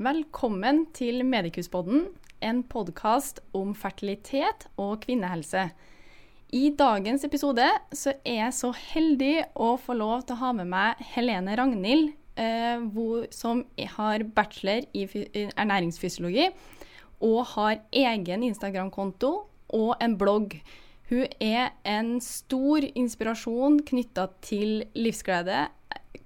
[0.00, 2.06] Velkommen til Medikuspodden,
[2.40, 5.66] en podkast om fertilitet og kvinnehelse.
[6.56, 10.70] I dagens episode så er jeg så heldig å få lov til å ha med
[10.72, 13.60] meg Helene Ragnhild, eh, hvor, som
[13.98, 15.04] har bachelor i
[15.50, 16.48] ernæringsfysiologi
[17.20, 19.34] og har egen Instagram-konto
[19.76, 20.62] og en blogg.
[21.12, 25.66] Hun er en stor inspirasjon knytta til livsglede,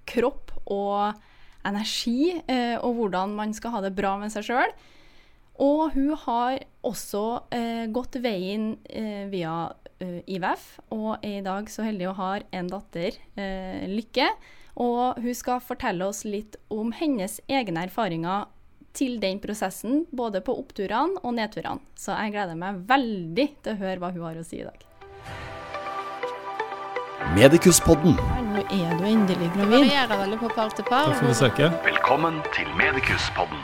[0.06, 1.24] kropp og
[1.68, 4.74] energi, eh, og hvordan man skal ha det bra med seg sjøl.
[5.64, 7.24] Og hun har også
[7.54, 9.72] eh, gått veien eh, via
[10.04, 13.14] IVF, og er i dag så heldig å ha en datter,
[13.88, 14.26] Lykke.
[14.82, 18.50] Og hun skal fortelle oss litt om hennes egne erfaringer
[18.92, 21.80] til den prosessen, både på oppturene og nedturene.
[21.96, 25.53] Så jeg gleder meg veldig til å høre hva hun har å si i dag.
[27.32, 28.18] Medikuspodden.
[28.52, 29.72] Nå er du endelig gravid.
[29.72, 31.08] Varierer veldig på par til par.
[31.08, 31.68] Da får vi søke.
[31.86, 33.62] Velkommen til Medikuspodden.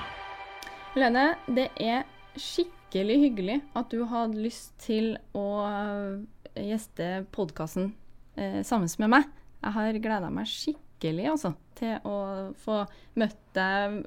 [0.96, 2.06] Lene, det er
[2.40, 7.92] skikkelig hyggelig at du hadde lyst til å eh, gjeste podkasten
[8.40, 9.28] eh, sammen med meg.
[9.60, 12.16] Jeg har gleda meg skikkelig altså, til å
[12.64, 12.80] få
[13.20, 14.00] møtt deg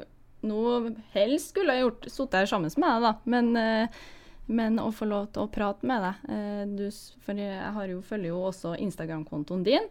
[0.49, 0.65] nå.
[1.13, 4.03] Helst skulle jeg gjort sittet her sammen med deg, da, men, eh,
[4.45, 6.23] men å få lov til å prate med deg.
[6.35, 6.85] Eh, du,
[7.23, 9.89] for jeg jo, følger jo også Instagram-kontoen din,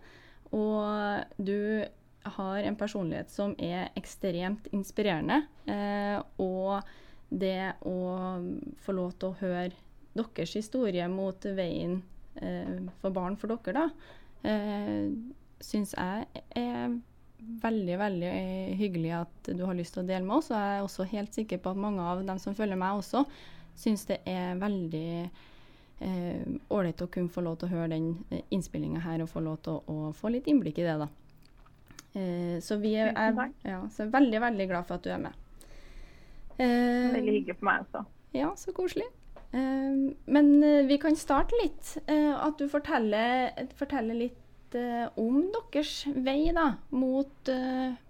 [0.53, 1.84] og du
[2.36, 5.42] har en personlighet som er ekstremt inspirerende.
[5.67, 6.83] Eh, og
[7.33, 7.97] det å
[8.84, 9.70] få lov til å høre
[10.12, 12.03] deres historie mot veien
[12.36, 13.89] eh, for barn for dere, da,
[15.62, 16.95] syns jeg er
[17.62, 18.30] veldig, veldig
[18.78, 20.50] hyggelig at du har lyst til å dele med oss.
[20.53, 23.25] Og jeg er også helt sikker på at mange av dem som følger meg også,
[23.78, 25.09] syns det er veldig
[26.03, 28.06] ålreit å kunne få lov til å høre den
[28.51, 31.06] innspillinga her og få lov til å, å få litt innblikk i det, da.
[32.12, 35.23] Eh, så vi er, er, ja, så er veldig, veldig glad for at du er
[35.23, 35.39] med.
[36.59, 38.05] Eh, veldig hyggelig for meg også.
[38.37, 39.09] Ja, så koselig.
[39.53, 39.95] Eh,
[40.36, 41.97] men eh, vi kan starte litt.
[42.05, 47.52] Eh, at du forteller, forteller litt eh, om deres vei da, mot,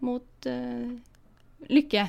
[0.03, 0.50] mot
[1.70, 2.08] lykke.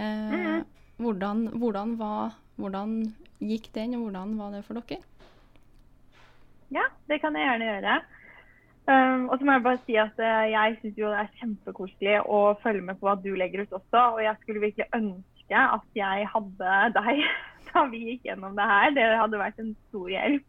[0.00, 0.62] Mm.
[1.00, 2.94] Hvordan, hvordan, var, hvordan
[3.40, 5.00] gikk den, og hvordan var det for dere?
[6.70, 8.00] Ja, det kan jeg gjerne gjøre.
[8.90, 12.38] Um, og så må jeg bare si at uh, jeg syns det er kjempekoselig å
[12.62, 14.04] følge med på hva du legger ut også.
[14.16, 17.24] Og jeg skulle virkelig ønske at jeg hadde deg
[17.70, 18.94] da vi gikk gjennom det her.
[18.96, 20.46] Det hadde vært en stor hjelp.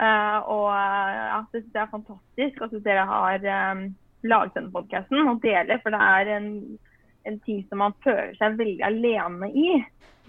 [0.00, 3.82] Uh, og uh, ja, det synes jeg er fantastisk at dere har um,
[4.22, 6.48] laget denne podkasten og deler, for det er en,
[7.28, 9.80] en, ting som man føler seg veldig alene i.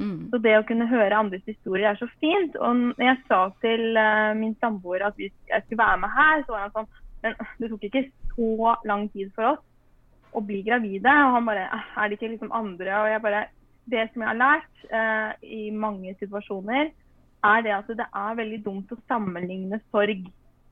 [0.02, 0.32] Mm.
[0.32, 2.58] Så det å kunne høre andres historier er så fint.
[2.58, 4.02] Og når jeg sa til
[4.40, 6.92] min samboer at hvis jeg skulle være med her, så var han sånn
[7.22, 9.62] men det tok ikke så lang tid for oss
[10.34, 11.12] å bli gravide.
[11.26, 12.92] Og han bare Er det ikke liksom andre?
[13.02, 13.46] Og jeg bare
[13.92, 16.92] Det som jeg har lært uh, i mange situasjoner,
[17.44, 20.28] er det at det er veldig dumt å sammenligne sorg.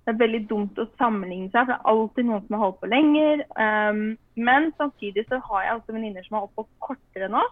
[0.06, 2.80] Det er veldig dumt å sammenligne seg, for det er alltid noen som har holdt
[2.82, 3.44] på lenger.
[3.60, 4.06] Um,
[4.40, 7.44] men samtidig så har jeg også venninner som har holdt på kortere nå.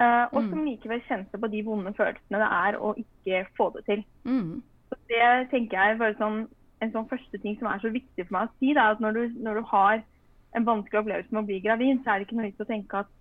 [0.00, 3.84] Uh, og som likevel kjente på de vonde følelsene det er å ikke få det
[3.90, 4.04] til.
[4.24, 4.62] Mm.
[4.88, 6.46] Så det tenker jeg bare sånn
[6.82, 9.18] en sånn første ting som er så viktig for meg å si, er at når
[9.18, 10.00] du, når du, har
[10.56, 13.04] en vanskelig opplevelse med å bli gravid, så er det ikke noe vits å tenke
[13.04, 13.12] at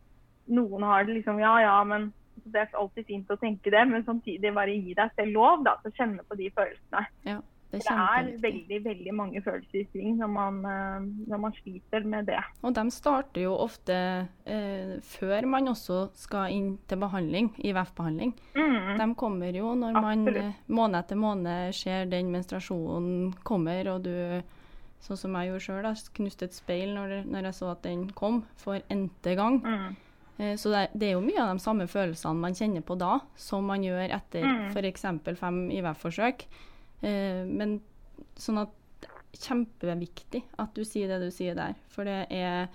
[0.51, 2.09] noen har det liksom Ja, ja, men
[2.41, 5.75] det er alltid fint å tenke det, men samtidig bare gi deg selv lov da,
[5.83, 7.03] til å kjenne på de følelsene.
[7.27, 7.37] Ja,
[7.71, 11.55] det, er det er veldig veldig mange følelser i sving når man, eh, når man,
[11.55, 12.39] sliter med det.
[12.61, 13.97] Og de starter jo ofte
[14.45, 18.33] eh, før man også skal inn til behandling, IVF-behandling.
[18.55, 18.97] Mm.
[18.99, 24.15] De kommer jo når man eh, måned etter måned ser den menstruasjonen kommer, og du
[25.01, 28.43] Sånn som jeg gjorde sjøl, knuste et speil når, når, jeg så at den kom,
[28.61, 29.57] for n-te gang.
[29.65, 29.95] Mm.
[30.37, 33.15] Eh, så det, det, er jo mye av de samme følelsene man kjenner på da,
[33.33, 34.67] som man gjør etter mm.
[34.75, 35.07] f.eks.
[35.39, 36.45] fem IVF-forsøk.
[37.01, 37.79] Eh, men
[38.39, 38.77] sånn at
[39.31, 41.77] Kjempeviktig at du sier det du sier der.
[41.89, 42.67] For det er,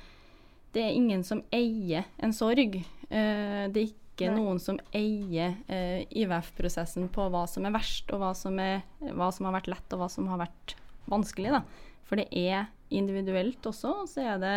[0.72, 2.78] det er ingen som eier en sorg.
[2.80, 4.38] Eh, det er ikke Nei.
[4.38, 9.28] noen som eier eh, IVF-prosessen på hva som er verst, og hva som, er, hva
[9.36, 10.74] som, har vært lett, og hva som har vært
[11.12, 11.52] vanskelig.
[11.58, 11.62] Da.
[12.08, 14.56] For det er individuelt også, og så er det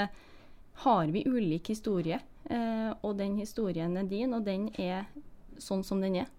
[0.86, 2.22] har vi ulik historie.
[2.48, 5.10] Eh, og den historien er din, og den er
[5.60, 6.32] sånn som den er.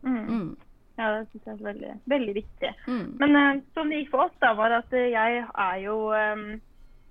[0.00, 0.22] Mm.
[0.24, 0.48] Mm.
[0.96, 2.70] Ja, det syns jeg er veldig, veldig viktig.
[2.88, 3.08] Mm.
[3.20, 6.46] Men uh, som det gikk for oss, da, var at uh, jeg er jo um,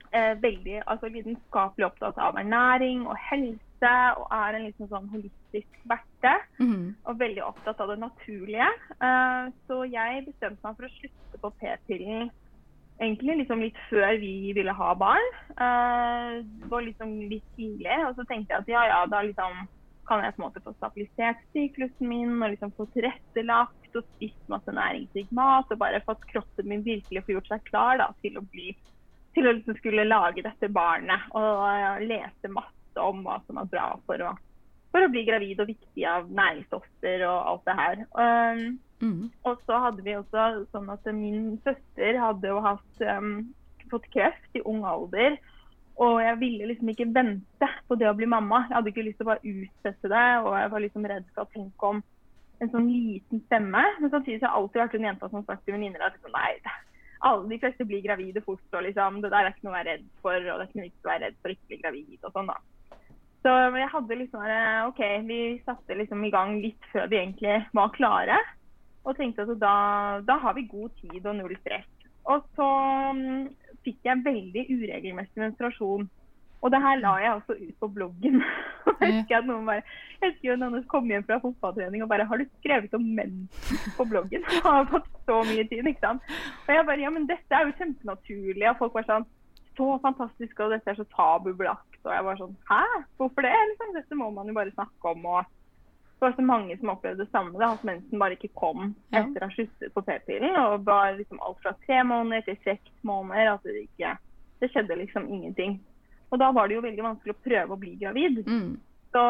[0.10, 3.62] uh, veldig altså, vitenskapelig opptatt av ernæring og helse.
[4.18, 6.32] Og er en liksom sånn holistisk verte.
[6.58, 6.96] Mm.
[7.06, 8.66] Og veldig opptatt av det naturlige.
[9.68, 12.32] så jeg bestemte meg for å slutte på p-pillen
[13.02, 15.32] egentlig liksom litt før vi ville ha barn.
[15.60, 17.98] Uh, det var liksom litt tidlig.
[18.08, 19.66] Og så tenkte jeg at ja, ja, da liksom
[20.08, 24.52] kan jeg på en måte få stabilisert syklusen min og liksom få tilrettelagt og spist
[24.52, 28.38] masse næringsrik mat og bare fått kroppen min virkelig få gjort seg klar da, til
[28.40, 28.74] å bli
[29.36, 33.72] til å liksom skulle lage dette barnet og uh, lese masse om hva som er
[33.72, 34.32] bra for å,
[34.96, 38.06] for å bli gravid og viktig av næringsstoffer og alt det her.
[38.16, 38.64] Um,
[39.04, 39.20] mm.
[39.50, 43.50] Og så hadde vi også sånn at min søster hadde jo hatt, um,
[43.92, 45.36] fått kreft i ung alder.
[46.04, 48.66] Og jeg ville liksom ikke vente på det å bli mamma.
[48.68, 50.26] Jeg hadde ikke lyst til å bare utsette det.
[50.44, 52.02] Og jeg var liksom redd for å tenke om
[52.64, 53.84] en sånn liten stemme.
[54.02, 56.36] Men samtidig har jeg alltid vært en jenta som har sagt til venninner at liksom,
[56.36, 56.76] nei,
[57.26, 58.66] alle de fleste blir gravide fort.
[58.74, 60.36] og liksom, Det der er ikke noe å være redd for.
[60.36, 62.60] Og det er ikke noe å være redd for å bli gravid og sånn, da.
[63.46, 64.46] Så jeg hadde liksom
[64.90, 68.40] OK, vi satte liksom i gang litt før vi egentlig var klare.
[69.06, 69.76] Og tenkte at da,
[70.26, 71.86] da har vi god tid og null stress.
[72.26, 72.70] Og så
[73.14, 73.46] um,
[73.86, 76.08] fikk jeg veldig uregelmessig menstruasjon.
[76.66, 78.40] Og det her la jeg også ut på bloggen.
[79.02, 79.84] jeg husker at noen bare,
[80.22, 83.36] jeg husker noen kom hjem fra fotballtrening og bare 'Har du skrevet om menn
[83.98, 86.24] på bloggen?' Jeg har fått så mye tid, ikke sant.
[86.66, 88.70] Og jeg bare Ja, men dette er jo kjempenaturlig.
[88.70, 89.28] Og folk var sånn
[89.76, 92.00] Så fantastisk, og dette er så tabubelagt.
[92.06, 92.82] Og jeg var sånn Hæ?
[93.20, 93.54] Hvorfor det?
[93.70, 95.26] Liksom, dette må man jo bare snakke om.
[95.26, 95.46] og
[96.16, 97.60] det var så mange som opplevde det samme.
[97.60, 100.56] Da, at mensen bare ikke kom etter å ha sluttet på p-pillen.
[100.62, 103.52] Og var liksom alt fra tre måneder til seks måneder.
[103.54, 104.16] At det ikke
[104.64, 105.82] Det skjedde liksom ingenting.
[106.32, 108.40] Og da var det jo veldig vanskelig å prøve å bli gravid.
[108.48, 108.78] Mm.
[109.12, 109.24] Så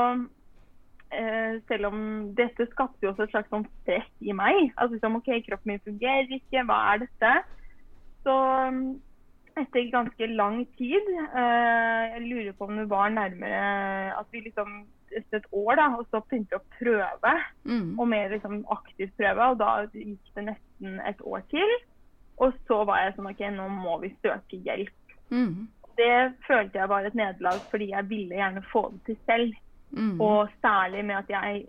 [1.10, 1.98] eh, selv om
[2.38, 4.70] dette skapte jo også et slags sånn stress i meg.
[4.76, 7.34] Altså liksom, OK, kroppen min fungerer ikke, hva er dette?
[8.26, 8.36] Så
[8.78, 8.86] mm,
[9.62, 13.66] etter ganske lang tid eh, Jeg lurer på om det var nærmere
[14.18, 17.34] at vi liksom etter et år da, og så begynte jeg å prøve.
[17.68, 17.94] Mm.
[18.00, 19.52] Og mer liksom aktivt prøve.
[19.52, 21.78] Og da gikk det nesten et år til.
[22.44, 25.18] Og så var jeg sånn OK, nå må vi søke hjelp.
[25.34, 25.68] Mm
[25.98, 29.56] det følte jeg var et nederlag fordi jeg ville gjerne få det til selv.
[29.92, 30.19] Mm.
[30.22, 31.66] Og særlig med at jeg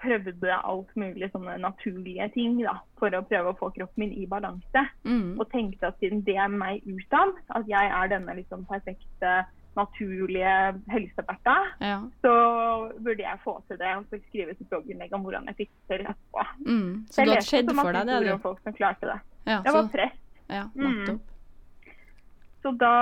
[0.00, 4.26] prøvde alt mulig sånne naturlige ting da, for å prøve å få kroppen min i
[4.26, 4.84] balanse.
[5.04, 5.36] Mm.
[5.38, 9.34] Og tenkte at siden det er meg utad, at jeg er denne liksom perfekte,
[9.76, 10.54] naturlige
[10.90, 11.98] helseberta, ja.
[12.24, 12.34] så
[12.98, 13.90] burde jeg få til det.
[13.96, 16.46] Og så skrive et blogginnlegg om hvordan jeg fikk det til etterpå.
[16.66, 16.94] Mm.
[17.10, 18.32] Så du hadde skjedd for deg det?
[18.34, 19.18] Om Folk som klarte det.
[19.46, 19.76] Ja, jeg så...
[19.78, 20.16] var press.
[20.50, 21.26] Ja, nettopp.
[22.60, 22.96] Så da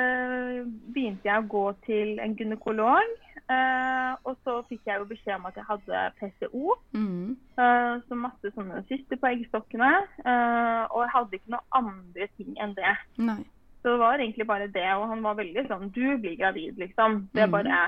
[0.00, 0.60] øh,
[0.94, 3.10] begynte jeg å gå til en gynekolog.
[3.50, 6.76] Eh, og så fikk jeg jo beskjed om at jeg hadde PCO.
[6.94, 7.36] Mm.
[7.60, 9.90] Eh, så masse sånne syster på eggstokkene.
[10.22, 12.94] Eh, og jeg hadde ikke noe andre ting enn det.
[13.20, 13.42] Nei.
[13.80, 14.86] Så det var egentlig bare det.
[14.98, 17.26] Og han var veldig sånn Du blir gravid, liksom.
[17.32, 17.56] Det er mm.
[17.56, 17.82] bare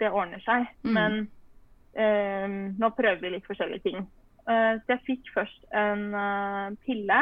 [0.00, 0.68] Det ordner seg.
[0.82, 0.94] Mm.
[0.98, 1.18] Men
[1.94, 4.06] eh, nå prøver vi litt forskjellige ting.
[4.46, 6.08] Eh, så jeg fikk først en
[6.86, 7.20] pille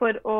[0.00, 0.38] for å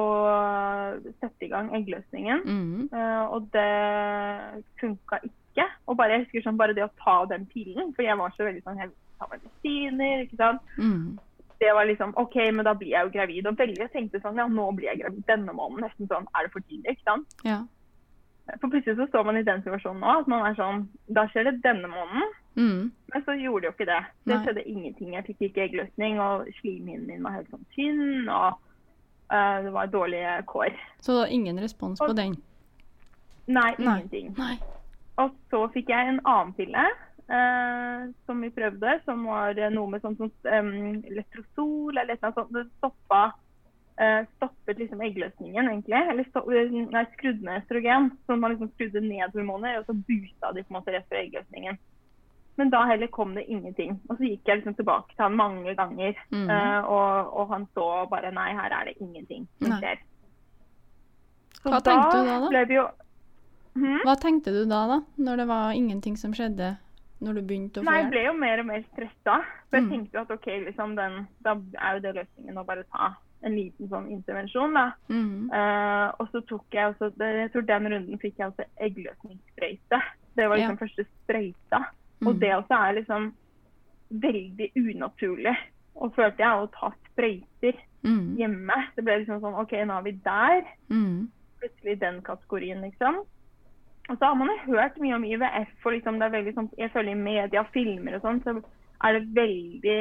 [1.20, 2.42] sette i gang eggløsningen.
[2.44, 2.88] Mm.
[2.92, 5.68] Uh, og det funka ikke.
[5.86, 8.48] Og bare, jeg husker sånn, bare det å ta den pillen, for jeg var så
[8.48, 8.90] veldig sånn Jeg
[9.20, 10.74] tar medisiner, ikke sant.
[10.78, 11.14] Mm.
[11.64, 13.46] Det var liksom OK, men da blir jeg jo gravid.
[13.48, 15.86] Og veldig tenkte sånn Ja, nå blir jeg gravid denne måneden.
[15.86, 16.96] Nesten sånn Er det for tidlig?
[16.96, 17.38] Ikke sant.
[17.46, 17.62] Ja.
[18.60, 20.82] For plutselig så står man i den situasjonen nå at man er sånn
[21.16, 22.34] Da skjer det denne måneden.
[22.60, 22.82] Mm.
[23.14, 24.02] Men så gjorde det jo ikke det.
[24.28, 25.16] Det skjedde ingenting.
[25.16, 28.28] Jeg fikk ikke eggløsning, og slimhinnen min var helt sånn tynn.
[28.28, 28.60] og
[29.32, 30.74] Uh, det var dårlige kår.
[31.00, 32.36] Så ingen respons og, på den?
[33.46, 34.34] Nei, ingenting.
[34.36, 34.58] Nei.
[35.16, 36.84] Og så fikk jeg en annen pille
[37.30, 42.52] uh, som vi prøvde, som var noe med sånn som um, letrosol eller noe sånt.
[42.54, 43.22] Det stoppa,
[44.00, 46.02] uh, stoppet liksom eggløsningen, egentlig.
[46.12, 48.12] Eller stopp, nei, skrudde ned østrogen.
[48.26, 51.22] Så man liksom skrudde ned hormoner, og så boosta de på en måte rett fra
[51.22, 51.80] eggløsningen.
[52.56, 53.96] Men da heller kom det ingenting.
[54.08, 56.18] Og så gikk jeg liksom tilbake til han mange ganger.
[56.30, 56.46] Mm.
[56.46, 60.04] Uh, og, og, han så bare nei, her er det ingenting som skjer.
[61.64, 62.62] Hva tenkte du da, da?
[62.76, 62.84] Jo...
[63.74, 64.00] Hmm?
[64.06, 64.98] Hva tenkte du da, da?
[65.18, 66.76] Når det var ingenting som skjedde?
[67.22, 67.88] Når du begynte å få?
[67.88, 69.36] Nei, jeg ble jo mer og mer stressa.
[69.68, 69.92] For jeg mm.
[69.92, 73.54] tenkte jo at OK, liksom den, da er jo det løsningen å bare ta en
[73.58, 74.86] liten sånn intervensjon, da.
[75.12, 75.50] Mm.
[75.52, 80.00] Uh, og så tok jeg også Jeg tror den runden fikk jeg også eggløsningssprøyte.
[80.34, 80.80] Det var liksom ja.
[80.80, 81.80] første sprøyta.
[82.20, 82.28] Mm.
[82.30, 83.30] Og det også er liksom
[84.24, 85.54] veldig unaturlig.
[85.94, 88.34] Og følte jeg å ta sprøyter mm.
[88.40, 88.80] hjemme.
[88.96, 90.72] Det ble liksom sånn OK, nå er vi der.
[90.90, 91.28] Mm.
[91.62, 93.22] Plutselig den kategorien, liksom.
[94.12, 96.68] Og så har man jo hørt mye om IVF, og liksom det er veldig sånn,
[96.76, 98.58] jeg føler i media, filmer og sånn, så
[99.04, 100.00] er det veldig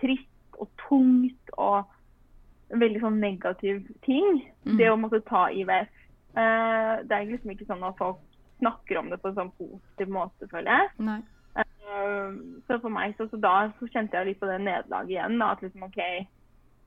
[0.00, 4.40] trist og tungt og veldig sånn negativ ting.
[4.64, 4.78] Mm.
[4.80, 5.92] Det å måtte ta IVF.
[6.36, 8.20] Uh, eh, det er liksom ikke sånn at folk
[8.58, 11.20] snakker om det på en sånn positiv måte, føler jeg.
[11.58, 12.34] Uh,
[12.68, 15.38] så for meg, så, så, da så kjente jeg litt på det nederlaget igjen.
[15.40, 16.02] Da, at liksom OK,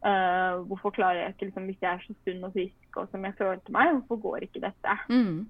[0.05, 3.25] uh, hvorfor klarer jeg ikke, liksom, hvis jeg er så sunn og frisk og som
[3.29, 4.99] jeg følte meg, hvorfor går ikke dette?
[5.09, 5.41] Mm.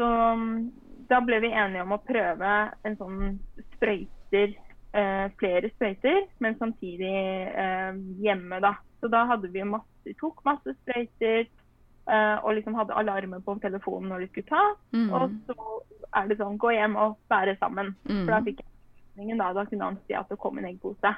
[0.00, 0.72] Så mm,
[1.08, 2.50] da ble vi enige om å prøve
[2.88, 3.34] en sånn
[3.74, 4.54] sprøyter,
[4.96, 7.10] eh, flere sprøyter, men samtidig
[7.52, 8.78] eh, hjemme, da.
[9.02, 14.08] Så da hadde vi masse, tok masse sprøyter eh, og liksom hadde alarmer på telefonen
[14.14, 14.64] når de skulle ta.
[14.96, 15.10] Mm.
[15.12, 15.68] Og så
[16.16, 17.92] er det sånn gå hjem og bære sammen.
[18.08, 18.22] Mm.
[18.24, 19.52] For da fikk jeg da.
[19.52, 21.12] Da kunne han si at det kom en eggpose.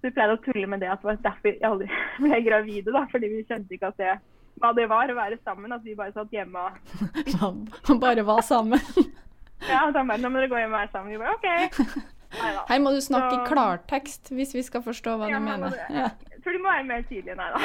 [0.00, 2.96] Så vi pleide å tulle med det at det var derfor jeg aldri ble gravide,
[2.98, 3.06] da.
[3.14, 4.16] Fordi vi skjønte ikke at det,
[4.60, 5.72] hva det var å være sammen.
[5.76, 6.72] At vi bare satt hjemme og
[7.88, 8.80] Han bare var sammen.
[9.66, 11.12] Ja, at han bare Nå må dere gå hjem og være sammen.
[11.12, 11.46] Vi bare OK.
[12.36, 12.64] Neida.
[12.68, 15.72] Her må du snakke i klartekst hvis vi skal forstå hva Ja, du mener.
[15.88, 16.10] Ja.
[16.34, 17.36] Jeg tror du må være mer tydelig.
[17.38, 17.60] nei da.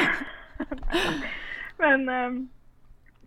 [1.82, 2.38] Men ehm,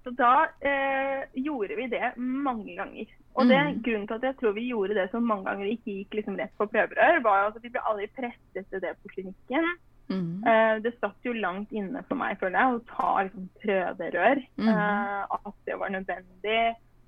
[0.04, 0.30] Så da
[0.64, 3.12] eh, gjorde vi det mange ganger.
[3.34, 3.78] Og det, Mm.
[3.82, 6.36] grunnen til at jeg tror vi gjorde det så mange ganger og ikke gikk liksom
[6.38, 9.64] rett på prøverør, var jo at vi ble aldri presset til det på klinikken.
[10.08, 10.44] Mm.
[10.44, 14.42] Uh, det satt jo langt inne for meg, føler jeg, å ta liksom, prøverør.
[14.60, 14.68] Mm.
[14.68, 16.60] Uh, at det var nødvendig.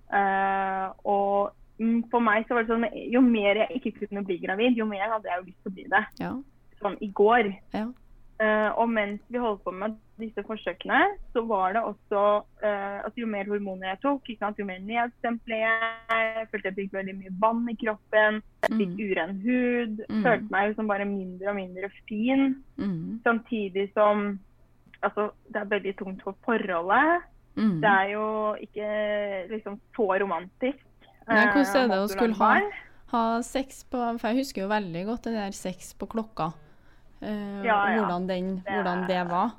[0.06, 4.38] Uh, og mm, for meg så var det sånn jo mer jeg ikke kunne bli
[4.44, 6.02] gravid, jo mer hadde jeg jo lyst til å bli det.
[6.22, 6.32] Ja.
[6.82, 7.52] Sånn i går.
[7.76, 7.86] Ja.
[8.36, 10.98] Eh, og mens vi holdt på med disse forsøkene,
[11.32, 12.22] så var det også
[12.60, 14.28] eh, at jo mer hormoner jeg tok,
[14.60, 15.94] jo mer nedstemple jeg.
[16.10, 18.42] Jeg følte jeg fikk veldig mye vann i kroppen.
[18.66, 19.04] Jeg fikk Mm.
[19.06, 20.02] uren hud.
[20.10, 20.22] Mm.
[20.26, 22.44] Følte meg liksom som bare mindre og mindre fin.
[22.76, 23.20] Mm.
[23.24, 24.38] Samtidig som
[25.02, 27.24] altså, det er veldig tungt for forholdet.
[27.56, 27.80] Mm.
[27.80, 28.26] Det er jo
[28.60, 28.90] ikke
[29.48, 30.84] liksom så romantisk.
[31.26, 32.60] Nei, hvordan er det eh, å skulle ha
[33.06, 36.52] ha sex på For jeg husker jo veldig godt det der sex på klokka.
[37.22, 38.00] Eh, Ja, ja.
[38.00, 39.54] Hvordan, den, Det hvordan det var.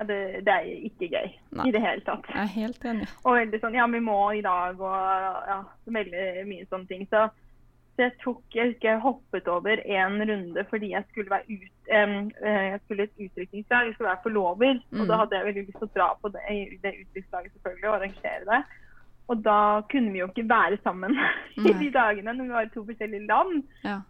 [0.00, 1.68] Ja, det, det er ikke gøy Nei.
[1.68, 2.24] i det hele tatt.
[2.32, 3.06] Jeg er helt enig.
[3.20, 7.04] Og veldig sånn Ja, vi må i dag, og ja, veldig mye sånne ting.
[7.12, 7.26] Så,
[7.96, 11.92] så jeg tok Jeg husker jeg hoppet over en runde fordi jeg skulle være ut
[11.92, 14.80] eh, Jeg skulle et utdrikningslag, jeg skulle være forlover.
[14.88, 15.02] Mm.
[15.02, 16.46] Og da hadde jeg veldig lyst til å dra på det,
[16.80, 18.62] det utdrikningslaget selvfølgelig, og arrangere det.
[19.30, 19.58] Og da
[19.92, 21.12] kunne vi jo ikke være sammen
[21.68, 23.60] i de dagene når vi var i to forskjellige land.
[23.84, 24.00] Ja.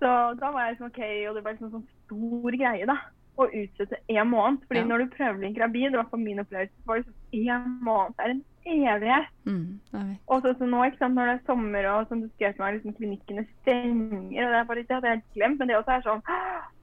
[0.00, 2.96] Så da var jeg sånn OK, og det ble liksom sånn stor greie, da.
[3.36, 4.60] Å utsette en måned.
[4.68, 4.84] Fordi Ja.
[4.86, 8.14] når du prøver bli gravid, det var for min opplevelse, var det én måned.
[8.18, 9.26] Er en evighet.
[9.46, 9.80] Mm.
[10.28, 12.74] Og så nå, ikke sant, når det er sommer og som du skrev til meg,
[12.74, 14.44] liksom klinikkene stenger.
[14.46, 15.58] og Det er bare ikke hadde jeg har glemt.
[15.58, 16.22] Men det også er sånn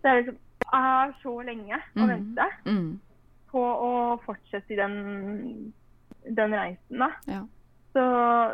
[0.03, 0.38] Det er liksom
[0.74, 2.08] er så lenge å Mhm.
[2.08, 3.00] vente Mm,
[3.51, 5.74] på å fortsette i den,
[6.36, 7.10] den reisen, da.
[7.27, 7.41] ja.
[7.91, 8.03] Så,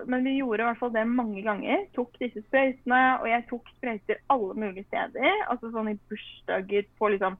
[0.09, 1.83] men vi gjorde i hvert fall det mange ganger.
[1.93, 5.43] Tok disse sprøytene, og jeg tok sprøyter alle mulige steder.
[5.51, 7.37] Altså sånn i bursdager, på liksom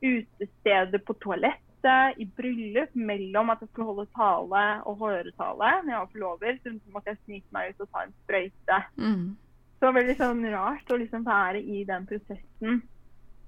[0.00, 6.00] utesteder, på toalettet, i bryllup, mellom at jeg skulle holde tale og høretale når jeg
[6.02, 6.60] var forlover.
[6.62, 8.80] Så måtte jeg snike meg ut og ta en sprøyte.
[9.00, 9.26] Mm,
[9.74, 12.82] Så det var veldig sånn rart å liksom være i den prosessen.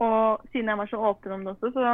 [0.02, 1.90] Og siden jeg var så åpen om det også, så,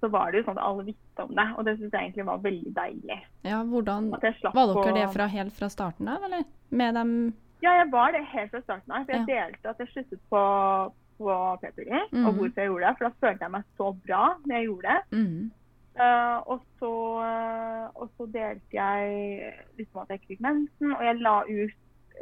[0.00, 1.46] så var det jo sånn at alle visste om det.
[1.58, 3.18] Og det syns jeg egentlig var veldig deilig.
[3.44, 6.44] ja, hvordan Var dere det fra helt fra starten av, eller?
[6.70, 9.04] Med dem Ja, jeg var det helt fra starten av.
[9.06, 9.34] For jeg Ja.
[9.48, 12.26] delte at jeg sluttet på, på p-piller, Mhm.
[12.26, 12.96] og hvorfor jeg gjorde det.
[12.98, 15.02] For da følte jeg meg så bra når jeg gjorde det.
[15.18, 15.50] mm,
[15.96, 16.90] Eh, og, så,
[17.22, 21.70] eh, og så delte jeg liksom at jeg ikke fikk mensen, og jeg la ut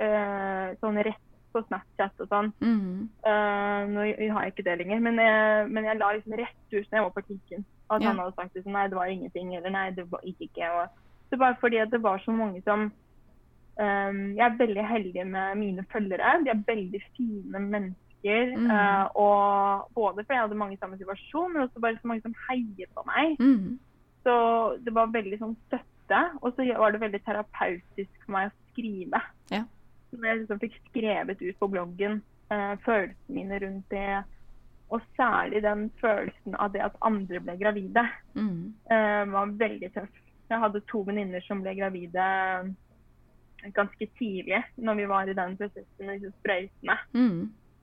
[0.01, 2.53] uh, sånn rett på Snapchat og sånn.
[2.61, 4.01] mm, Uh, nå
[4.33, 7.03] har jeg ikke det lenger, men jeg, men jeg la liksom rett ut når jeg
[7.07, 7.65] var på artikkelen.
[7.91, 8.09] At Ja.
[8.09, 10.71] han hadde sagt liksom, nei, det var ingenting, eller nei, det gikk ikke.
[10.73, 10.89] Og,
[11.31, 12.91] det var fordi at det var så mange som
[13.79, 16.35] um, Jeg er veldig heldig med mine følgere.
[16.45, 18.57] De er veldig fine mennesker.
[18.57, 18.69] Mm.
[18.71, 22.23] Uh, og både fordi jeg hadde mange i samme situasjon, men også bare så mange
[22.23, 23.37] som heier på meg.
[23.41, 23.79] mm,
[24.25, 24.35] Så
[24.85, 26.21] det var veldig sånn støtte.
[26.43, 29.21] Og så var det veldig terapeutisk for meg å skrive.
[29.51, 29.65] Ja.
[30.13, 32.21] Når jeg liksom fikk skrevet ut på bloggen
[32.53, 34.23] eh, følelsene mine rundt det.
[34.93, 38.03] Og særlig den følelsen av det at andre ble gravide,
[38.37, 40.21] mm, eh, var veldig tøff.
[40.51, 42.27] Jeg hadde to venninner som ble gravide
[43.73, 46.99] ganske tidlig når vi var i den prosessen med sprøytene.
[47.17, 47.43] mm.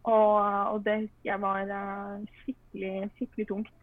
[0.09, 0.37] Og,
[0.73, 3.73] og det husker jeg var eh, skikkelig, skikkelig tungt.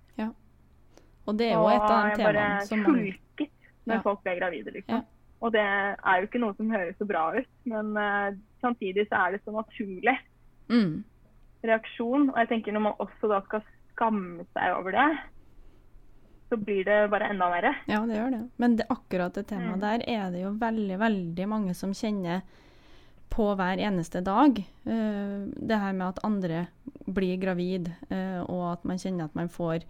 [1.26, 3.52] Og det er jo et av de Og jeg bare temaene hulket
[3.86, 4.02] når Ja.
[4.02, 4.94] folk ble gravide, liksom.
[4.94, 5.00] Ja.
[5.44, 9.18] Og det er jo ikke noe som høres så bra ut, men uh, samtidig så
[9.26, 10.14] er det så naturlig
[10.72, 10.92] mm,
[11.68, 12.30] reaksjon.
[12.32, 15.08] Og jeg tenker når man også da skal skamme seg over det,
[16.48, 17.72] så blir det bare enda verre.
[17.90, 18.42] Ja, det gjør det.
[18.62, 19.82] Men det, akkurat det temaet Mm.
[19.82, 22.46] der er det jo veldig, veldig mange som kjenner
[23.28, 24.56] på hver eneste dag.
[24.86, 26.66] Uh, det her med at andre
[27.06, 29.84] blir gravid, uh, og at man kjenner at man får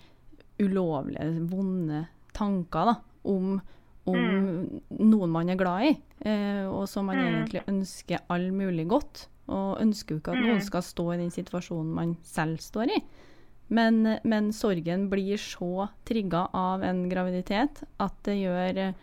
[0.59, 2.95] ulovlige, vonde tanker da,
[3.29, 3.61] om,
[4.07, 7.27] om noen man er glad i, eh, og som man Mm.
[7.47, 9.27] egentlig ønsker all mulig godt.
[9.49, 10.47] Og ønsker jo ikke at Mm.
[10.47, 13.03] noen skal stå i den situasjonen man selv står i.
[13.69, 18.95] Men, men sorgen blir så trigga av en graviditet at det gjør,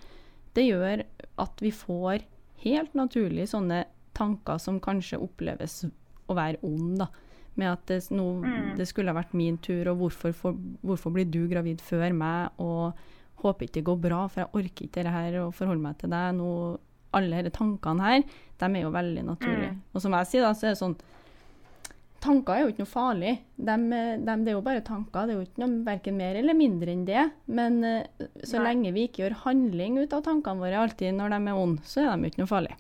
[0.54, 1.04] det gjør
[1.40, 2.22] at vi får
[2.64, 5.86] helt naturlig sånne tanker som kanskje oppleves
[6.30, 7.08] å være ond, da.
[7.56, 8.76] Med at det, no, Mm.
[8.78, 12.50] det skulle ha vært min tur, og hvorfor, for, hvorfor blir du gravid før meg?
[12.58, 12.94] Og
[13.44, 16.10] håper ikke det går bra, for jeg orker ikke det her å forholde meg til
[16.14, 16.50] deg nå.
[17.14, 18.24] Alle disse tankene her,
[18.58, 19.74] de er jo veldig naturlige.
[19.76, 19.82] Mm.
[19.94, 20.96] Og som jeg sier, da, så er det sånn
[22.24, 23.32] Tanker er jo ikke noe farlig.
[23.60, 25.26] De, de, det er jo bare tanker.
[25.28, 27.26] Det er jo ikke noe verken mer eller mindre enn det.
[27.52, 28.06] Men eh,
[28.48, 28.70] så Nei.
[28.70, 32.06] lenge vi ikke gjør handling ut av tankene våre alltid når de er onde, så
[32.06, 32.78] er de jo ikke noe farlig.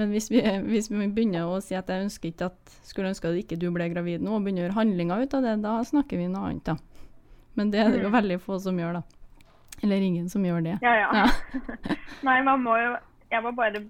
[0.00, 0.40] Men hvis vi,
[0.72, 3.68] hvis vi begynner å si at jeg ønsker ikke at, skulle ønske at ikke du
[3.76, 6.48] ble gravid nå, og begynner å gjøre handlinger ut av det, da snakker vi noe
[6.48, 6.78] annet, da.
[7.60, 8.16] Men det er det jo Mm.
[8.16, 9.19] veldig få som gjør, da.
[9.82, 10.78] Eller ingen som gjør det.
[10.82, 11.08] Ja, ja.
[11.14, 11.26] Ja.
[12.28, 12.96] Nei, man må jo
[13.30, 13.80] Jeg var bare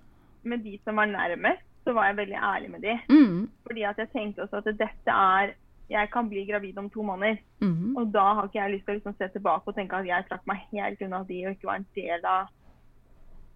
[0.44, 2.94] Med de som var nærmest, så var jeg veldig ærlig med de.
[3.10, 5.52] Mm, Fordi at jeg tenkte også at dette er
[5.90, 7.36] Jeg kan bli gravid om to måneder.
[7.60, 10.06] mm, Og da har ikke jeg lyst til å liksom se tilbake og tenke at
[10.06, 12.48] jeg trakk meg helt unna de og ikke var en del av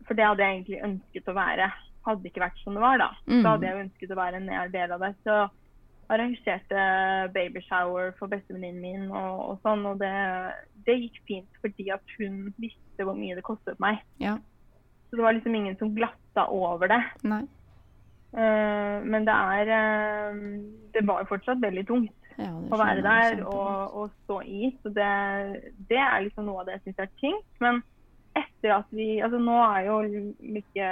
[0.08, 1.68] For det hadde jeg egentlig ønsket å være.
[2.04, 3.10] Hadde det ikke vært som det var, da.
[3.30, 3.38] Mm.
[3.40, 5.12] Så hadde jeg ønsket å være en del av det.
[5.24, 5.36] Så
[6.12, 6.84] arrangerte
[7.34, 10.10] babyshower for bestevenninnen min og, og sånn, og det,
[10.86, 14.02] det gikk fint fordi at hun visste hvor mye det kostet meg.
[14.20, 14.36] ja.
[15.10, 16.98] Så det var liksom ingen som glatta over det.
[17.22, 17.44] Nei.
[18.34, 20.38] Uh, men det er uh,
[20.90, 24.72] Det var fortsatt veldig tungt Ja, å være der og, og stå i.
[24.82, 25.06] Så det,
[25.86, 27.52] det er liksom noe av det jeg syns er tyngst.
[27.62, 27.78] Men
[28.34, 30.00] etter at vi Altså nå er jo
[30.56, 30.88] Lykke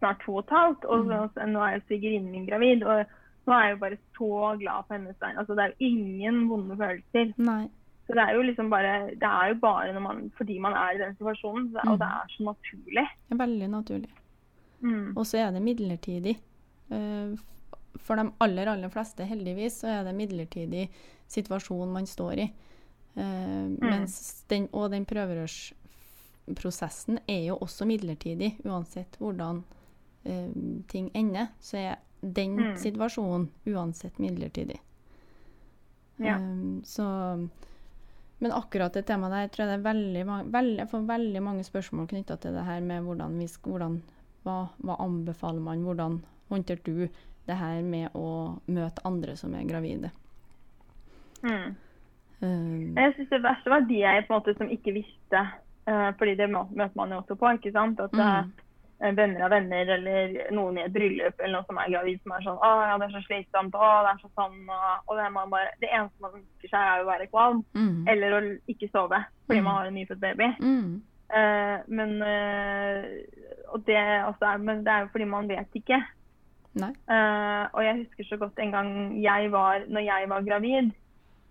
[0.00, 1.54] snart to og et halvt, og Mm.
[1.54, 2.82] nå er svigerinnen min gravid.
[2.82, 3.04] Og
[3.46, 5.38] nå er jeg jo bare så glad på hennes vegne.
[5.38, 7.32] Altså det er jo ingen vonde følelser.
[7.38, 7.68] Nei.
[8.06, 10.98] Så det er jo liksom bare Det er jo bare man, fordi man er i
[10.98, 11.98] den situasjonen, og Mm.
[11.98, 13.06] det er så naturlig.
[13.28, 14.10] Det er veldig naturlig.
[14.82, 15.16] Mm.
[15.16, 16.36] Og så er det midlertidig.
[16.90, 17.36] Eh,
[17.98, 20.88] For de aller, aller fleste, heldigvis, så er det midlertidig
[21.28, 22.52] situasjon man står i.
[23.16, 25.04] Eh, Mens den, og den
[26.46, 29.62] prøverørsprosessen er jo også midlertidig, uansett hvordan
[30.24, 30.48] eh,
[30.88, 31.46] ting ender.
[31.60, 32.76] Så er den Mm.
[32.76, 34.80] situasjonen uansett midlertidig.
[36.16, 36.36] Ja.
[36.36, 37.04] Um, så
[38.42, 41.42] men akkurat det temaet der tror jeg det er veldig mange, veldig, jeg får veldig
[41.42, 44.02] mange spørsmål knytta til det her med hvordan vi hvordan,
[44.44, 47.08] hva, hva anbefaler man, hvordan håndterte du
[47.46, 50.10] det her med å møte andre som er gravide?
[51.42, 51.76] Mm.
[52.42, 55.40] Um, Jeg synes det verste var de jeg på en måte som ikke visste.
[55.90, 57.52] uh, fordi det møter man jo også på.
[57.56, 58.00] ikke sant?
[58.00, 58.52] At Mm.
[59.02, 62.32] Eh, venner av venner eller noen i et bryllup eller noen som er gravid, som
[62.32, 63.74] er sånn 'Å ja, det er så slitsomt.
[63.74, 64.70] Å, det er så sånn.'
[65.08, 67.64] Og, det, man bare, det eneste man ønsker seg, er å være kvalm.
[67.74, 69.64] mm, Eller å ikke sove fordi Mm.
[69.64, 70.48] man har en nyfødt baby.
[70.60, 73.06] mm, Uh, men, uh,
[73.86, 76.02] det, er, men det er jo fordi man vet ikke.
[76.78, 78.90] Eh, og jeg husker så godt en gang
[79.22, 80.92] jeg var, når jeg var gravid,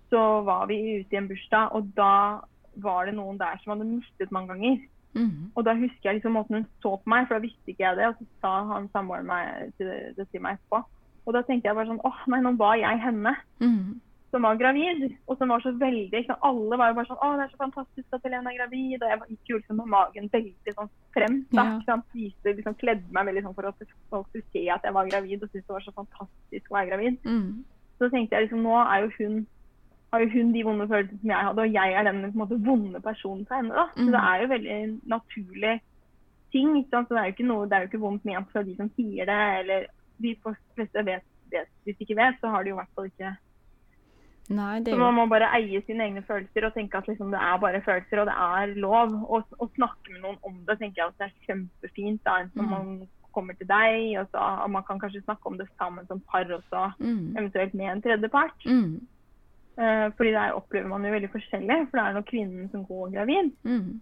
[0.09, 2.39] så var vi ute i en bursdag, og da
[2.75, 4.77] var det noen der som hadde mistet mange ganger.
[5.15, 7.85] Mm, Og da husker jeg liksom måten hun så på meg, for da visste ikke
[7.87, 8.07] jeg det.
[8.07, 10.83] Og så sa han samboeren meg til det, det til meg etterpå.
[11.25, 13.99] Og da tenkte jeg bare sånn åh, nei, nå var jeg henne mm,
[14.31, 17.29] som var gravid, og som var så veldig sant, Alle var jo bare sånn Å,
[17.37, 19.01] det er så fantastisk at Helene er gravid.
[19.01, 21.39] Og jeg gikk jo liksom med magen veldig sånn frem.
[21.51, 21.77] Da, Ja.
[21.79, 22.05] ikke sant?
[22.13, 23.75] Viste, liksom, kledde meg veldig sånn for at
[24.09, 26.89] folk skulle se at jeg var gravid, og syntes det var så fantastisk å være
[26.93, 27.17] gravid.
[27.25, 27.63] mm,
[27.99, 29.47] Så tenkte jeg liksom, nå er jo hun
[30.13, 32.41] har jo hun de vonde følelsene som jeg hadde, og jeg er den på en
[32.41, 33.73] måte, vonde personen for henne.
[33.75, 33.85] da.
[33.95, 34.11] Så Mhm.
[34.15, 35.81] det er jo veldig naturlig
[36.51, 36.77] ting.
[36.77, 37.07] ikke sant?
[37.07, 38.89] Så det er jo ikke noe, det er jo ikke vondt ment fra de som
[38.95, 39.85] sier det, eller
[40.21, 40.35] de
[40.75, 43.37] fleste vet, vet Hvis de ikke vet, så har de jo i hvert fall ikke
[44.49, 47.39] nei, det Så man må bare eie sine egne følelser og tenke at liksom, det
[47.39, 49.13] er bare følelser, og det er lov.
[49.59, 52.21] Og snakke med noen om det tenker jeg at det er kjempefint.
[52.25, 52.69] da, Enten mm.
[52.69, 56.21] man kommer til deg, og, så, og man kan kanskje snakke om det sammen som
[56.31, 58.65] par også, mm, eventuelt med en tredjepart.
[58.65, 59.07] mm,
[60.17, 63.51] fordi der opplever man jo veldig forskjellig, for det er nå kvinnen som går gravid.
[63.63, 63.99] mm,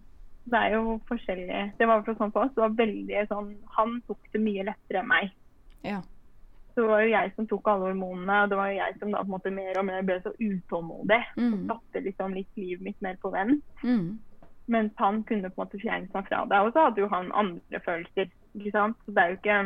[0.50, 1.58] Det er jo forskjellig.
[1.78, 2.54] Det var sånn for oss.
[2.56, 5.30] Det var veldig sånn, Han tok det mye lettere enn meg.
[5.84, 6.00] ja.
[6.74, 9.10] Så det var jo jeg som tok alle hormonene, og det var jo jeg som
[9.10, 11.18] da på en måte mer og mer ble så utålmodig.
[11.36, 11.52] Mm.
[11.54, 13.64] Og satte liksom litt livet mitt mer på vent.
[13.82, 14.18] Mm,
[14.68, 16.60] Mens han kunne på en måte fjerne seg fra det.
[16.62, 18.30] Og så hadde jo han andre følelser.
[18.54, 18.96] ikke sant?
[19.06, 19.58] Så det er jo ikke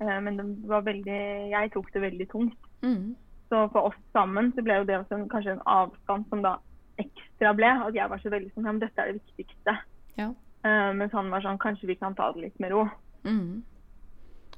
[0.00, 2.58] eh, Men det var veldig Jeg tok det veldig tungt.
[2.82, 3.16] mm,
[3.52, 6.54] Så for oss sammen så ble jo det også en, kanskje en avstand som da
[7.02, 7.68] ekstra ble.
[7.84, 9.74] At jeg var så veldig sånn Ja, men dette er det viktigste.
[10.16, 10.30] ja.
[10.64, 12.86] Uh, mens han var sånn Kanskje vi kan ta det litt med ro.
[13.26, 13.62] Mm.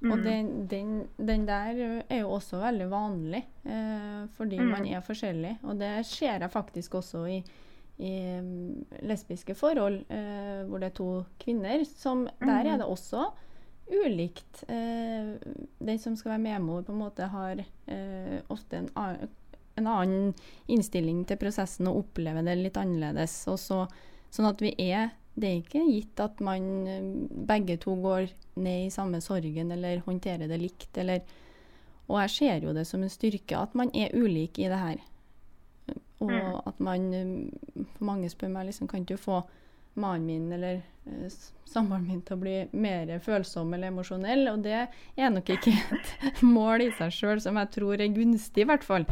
[0.04, 0.22] Og Mm.
[0.24, 4.70] den, den, den der er jo også veldig vanlig, eh, fordi Mm.
[4.70, 5.58] man er forskjellig.
[5.64, 7.38] Og det ser jeg faktisk også i,
[7.98, 11.84] i mm, lesbiske forhold, eh, hvor det er to kvinner.
[11.86, 12.78] Som, Der er Mm.
[12.78, 13.24] det også
[13.90, 14.64] ulikt.
[14.68, 15.34] Eh,
[15.78, 18.90] den som skal være medmor, på en måte har eh, ofte en
[19.76, 20.34] en annen
[20.70, 23.32] innstilling til prosessen og opplever det litt annerledes.
[23.50, 23.80] Og så,
[24.30, 27.06] sånn at vi er Det er ikke gitt at man eh,
[27.48, 31.24] begge to går ned i samme sorgen eller håndterer det likt, eller
[32.06, 35.02] Og jeg ser jo det som en styrke at man er ulik i det her.
[36.20, 36.60] Og Mm.
[36.66, 39.42] at man eh, For mange spør meg liksom Kan du få
[40.00, 41.36] mannen min eller eh,
[41.70, 44.48] samboeren min til å bli mer følsom eller emosjonell?
[44.54, 48.64] Og det er nok ikke et mål i seg sjøl som jeg tror er gunstig,
[48.64, 49.06] i hvert fall.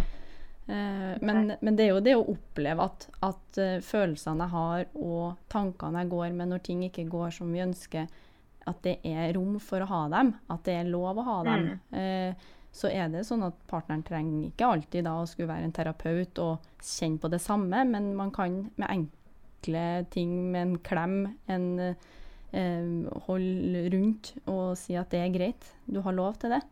[0.67, 4.85] Eh, men, men det er jo det å oppleve at, at eh, følelsene jeg har
[4.95, 8.11] og tankene jeg går med når ting ikke går som vi ønsker,
[8.71, 10.37] at det er rom for å ha dem.
[10.53, 11.71] At det er lov å ha dem.
[11.99, 15.75] Eh, så er det sånn at partneren trenger ikke alltid da å skulle være en
[15.77, 18.89] terapeut og kjenne på det samme, men man kan med
[19.63, 21.79] enkle ting, med en klem, en
[22.53, 26.63] eh, hold rundt og si at det er greit, du har lov til det.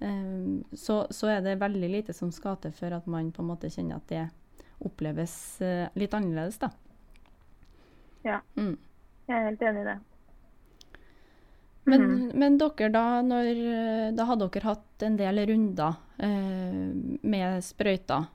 [0.00, 3.48] Eh, så, så er det veldig lite som skal til for at man på en
[3.52, 4.26] måte kjenner at det
[4.84, 6.70] oppleves eh, litt annerledes, da.
[8.24, 8.40] Ja.
[8.56, 8.76] Mm.
[9.28, 9.98] Jeg er helt enig i det.
[11.86, 12.30] Men, Mhm.
[12.34, 18.26] men dere da, når, eh, da hadde dere hatt en del runder eh, med sprøyter?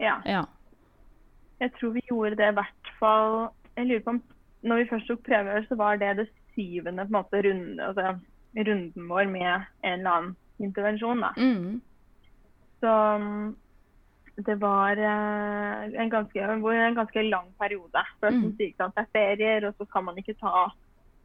[0.00, 0.22] Ja.
[0.24, 0.46] Ja.
[1.60, 4.22] Jeg tror vi gjorde det i hvert fall Jeg lurer på om
[4.62, 8.18] når vi først tok prøver, så var det det syvende på en måte, runde, altså,
[8.56, 11.22] runden vår med en eller annen intervensjon.
[11.24, 11.30] Da.
[11.40, 11.80] Mm.
[12.82, 12.92] Så
[13.22, 13.54] mm,
[14.46, 18.04] det var eh, en ganske, en ganske lang periode.
[18.20, 18.52] Først Mm.
[18.58, 20.68] sykdom, det er ferier, og så kan man ikke ta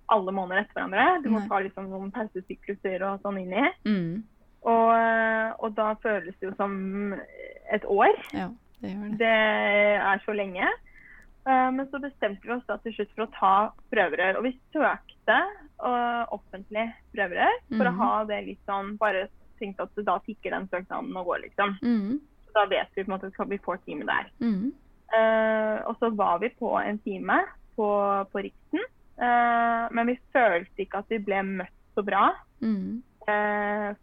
[0.09, 1.23] alle måneder etter hverandre.
[1.23, 1.47] Du må Nei.
[1.49, 3.67] ta liksom noen pausesykluser og sånn inni.
[3.85, 4.23] Mm.
[4.63, 7.13] Og, eh, og da føles det jo som
[7.71, 8.15] et år.
[8.33, 8.47] Ja,
[8.81, 9.17] det det.
[9.17, 10.67] Det er så lenge.
[11.47, 14.37] Eh, Men så bestemte vi oss da til slutt for å ta prøverør.
[14.37, 15.37] Og vi søkte
[15.85, 17.91] eh, offentlig prøverør for Mhm.
[17.91, 19.27] å ha det litt sånn Bare
[19.59, 21.77] tenkte at da tikker den søknaden og går, liksom.
[21.81, 22.01] Mm.
[22.01, 22.19] -hmm.
[22.55, 24.25] da vet vi på en måte at vi får time der.
[24.41, 24.73] Mm.
[25.13, 27.43] Eh, og så var vi på en time
[27.77, 28.83] på, på Riksen.
[29.91, 32.33] Men vi følte ikke at vi ble møtt så bra.
[32.61, 33.01] Mm.
[33.27, 33.95] Eh,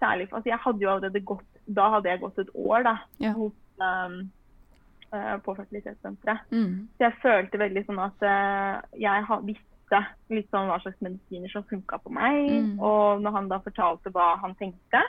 [0.00, 3.32] særlig, altså jeg hadde jo allerede gått, Da hadde jeg gått et år da, Ja.
[3.32, 3.52] hos,
[3.84, 6.50] eh, på fertilitetssenteret.
[6.50, 6.88] Mm.
[6.96, 10.02] Så jeg følte veldig sånn at uh, jeg visste
[10.34, 12.50] litt sånn hva slags medisiner som funka på meg.
[12.50, 12.74] Mm.
[12.82, 15.02] Og når han da fortalte hva han tenkte,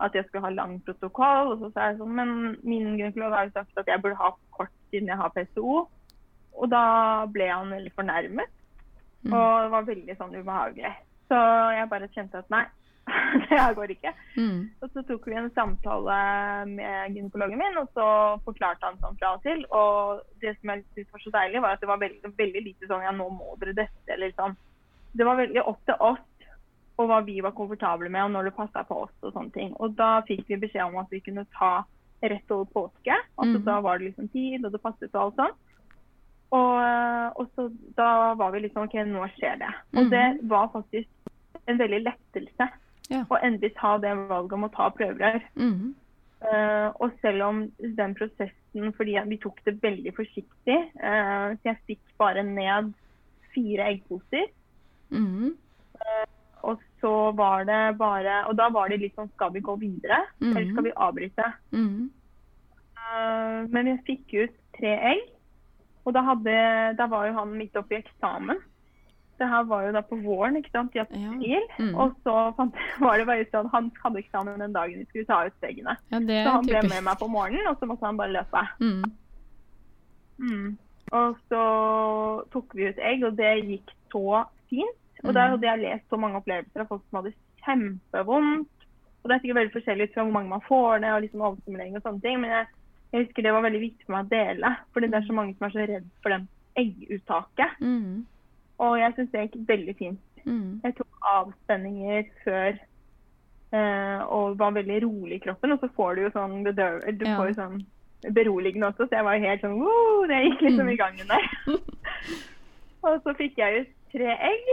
[0.00, 2.30] at jeg skulle ha lang protokoll, og så sa jeg sånn Men
[2.64, 5.84] min gynekolog har jo sagt at jeg burde ha kort siden jeg har PCO.
[6.60, 6.84] Og da
[7.30, 8.58] ble han veldig fornærmet.
[9.22, 9.32] Mm.
[9.36, 10.92] Og det var veldig sånn ubehagelig.
[11.30, 11.38] Så
[11.76, 12.64] jeg bare kjente at nei,
[13.48, 14.12] det her går ikke.
[14.36, 14.60] Mm.
[14.82, 16.16] Og så tok vi en samtale
[16.70, 18.06] med gynekologen min, og så
[18.46, 19.62] forklarte han sånn fra og til.
[19.74, 22.90] Og det som jeg syntes var så deilig, var at det var veldig, veldig lite
[22.90, 24.58] sånn ja, nå må dere dette, eller sånn.
[25.16, 26.26] Det var veldig opp til oss
[27.00, 29.72] og hva vi var komfortable med, og når det passa på oss og sånne ting.
[29.80, 31.80] Og da fikk vi beskjed om at vi kunne ta
[32.20, 33.16] rett over påske.
[33.40, 33.64] Altså mm.
[33.64, 35.56] da var det liksom tid, og det passet og alt sånn.
[36.50, 39.70] Og, og så da var vi liksom OK, nå skjer det.
[39.96, 41.08] Og det var faktisk
[41.70, 42.68] en veldig lettelse
[43.10, 43.24] Ja.
[43.26, 45.42] Og endelig ta det valget om å ta prøverør.
[45.58, 45.94] Mm.
[46.46, 51.82] uh, og selv om den prosessen, fordi vi tok det veldig forsiktig, uh, så jeg
[51.90, 52.92] fikk bare ned
[53.54, 54.46] fire eggposer.
[55.10, 55.56] Mm.
[56.62, 60.20] Og så var det bare Og da var det litt sånn Skal vi gå videre,
[60.38, 60.52] mm.
[60.52, 61.46] eller skal vi avbryte?
[63.74, 65.24] Men jeg fikk ut tre egg.
[66.06, 66.52] Og da, hadde,
[66.98, 68.60] da var jo han midt oppe i eksamen.
[69.40, 71.62] Det her var jo da på våren, ikke sant, i april.
[71.80, 71.94] Mm.
[71.96, 75.38] Og så fant, var det bare sånn Han hadde eksamen den dagen vi skulle ta
[75.48, 75.94] ut eggene.
[76.12, 76.92] Ja, Så han ble typisk.
[76.94, 78.62] med meg på morgenen, og så måtte han bare løpe.
[78.84, 79.04] Mm.
[80.40, 80.68] Mm.
[81.12, 81.62] Og så
[82.52, 84.96] tok vi ut egg, og det gikk så fint.
[85.24, 85.34] Og Mm.
[85.36, 88.68] der hadde jeg lest så mange opplevelser av folk som hadde kjempevondt.
[89.22, 91.40] Og det er sikkert veldig forskjellig ut fra hvor mange man får ned, og liksom
[91.44, 92.40] overstimulering og sånne ting.
[92.40, 92.66] Men jeg,
[93.12, 95.56] jeg husker det var veldig viktig for meg å dele, fordi det er så mange
[95.58, 97.70] som er så redd for den egguttaket.
[97.80, 98.26] Mm.
[98.80, 100.20] Og jeg syns det gikk veldig fint.
[100.46, 100.80] Mm.
[100.84, 102.78] Jeg tok avspenninger før
[103.76, 105.72] eh, og var veldig rolig i kroppen.
[105.76, 106.62] Og så får du jo sånn.
[106.64, 106.72] Du
[107.26, 107.36] Ja.
[107.36, 107.84] får jo sånn
[108.36, 109.78] beroligende også, så jeg var helt sånn!
[110.28, 110.92] Det gikk liksom Mm.
[110.92, 111.44] i gangen der.
[113.04, 114.66] og så fikk jeg ut tre egg.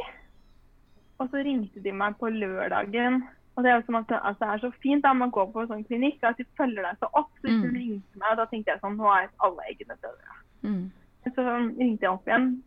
[1.19, 3.23] Og så ringte de meg på lørdagen.
[3.57, 5.63] Og det er jo som at altså, det er så fint da man går på
[5.67, 7.31] sånn klinikk, at de følger deg så opp.
[7.41, 7.73] Så Mm.
[7.73, 10.35] ringte meg, og da tenkte jeg sånn Nå er alle eggene døde.
[10.63, 10.91] Mm.
[11.35, 12.61] Så ringte jeg opp igjen,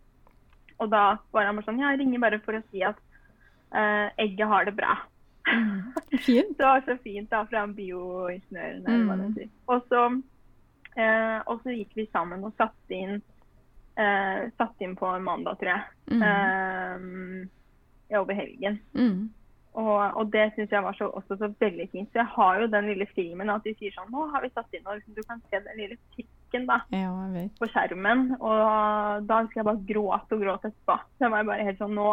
[0.81, 2.99] og da var han bare sånn Ja, jeg ringer bare for å si at
[3.75, 4.97] uh, egget har det bra.
[5.51, 5.93] Mm.
[6.25, 6.53] Fint.
[6.59, 8.85] Det var så fint da fra bioingeniøren.
[8.87, 9.35] eller hva det Mm.
[9.35, 9.49] sier.
[9.69, 10.03] Og så,
[10.97, 13.23] eh, og så gikk vi sammen og satte inn,
[13.97, 15.83] eh, satt inn på en mandag, tror jeg.
[16.11, 16.23] Mm.
[16.23, 18.81] Eh, over helgen.
[18.95, 19.31] Mm.
[19.75, 22.09] Og, og det syns jeg var så, også så veldig fint.
[22.12, 24.73] Så jeg har jo den lille filmen at de sier sånn Nå har vi satt
[24.75, 25.97] inn og liksom, Du kan se den lille
[26.51, 28.37] prikken da, Ja, på skjermen.
[28.41, 30.99] Og da husker jeg bare gråt og gråt etterpå.
[31.17, 32.09] Så jeg var bare helt sånn Nå,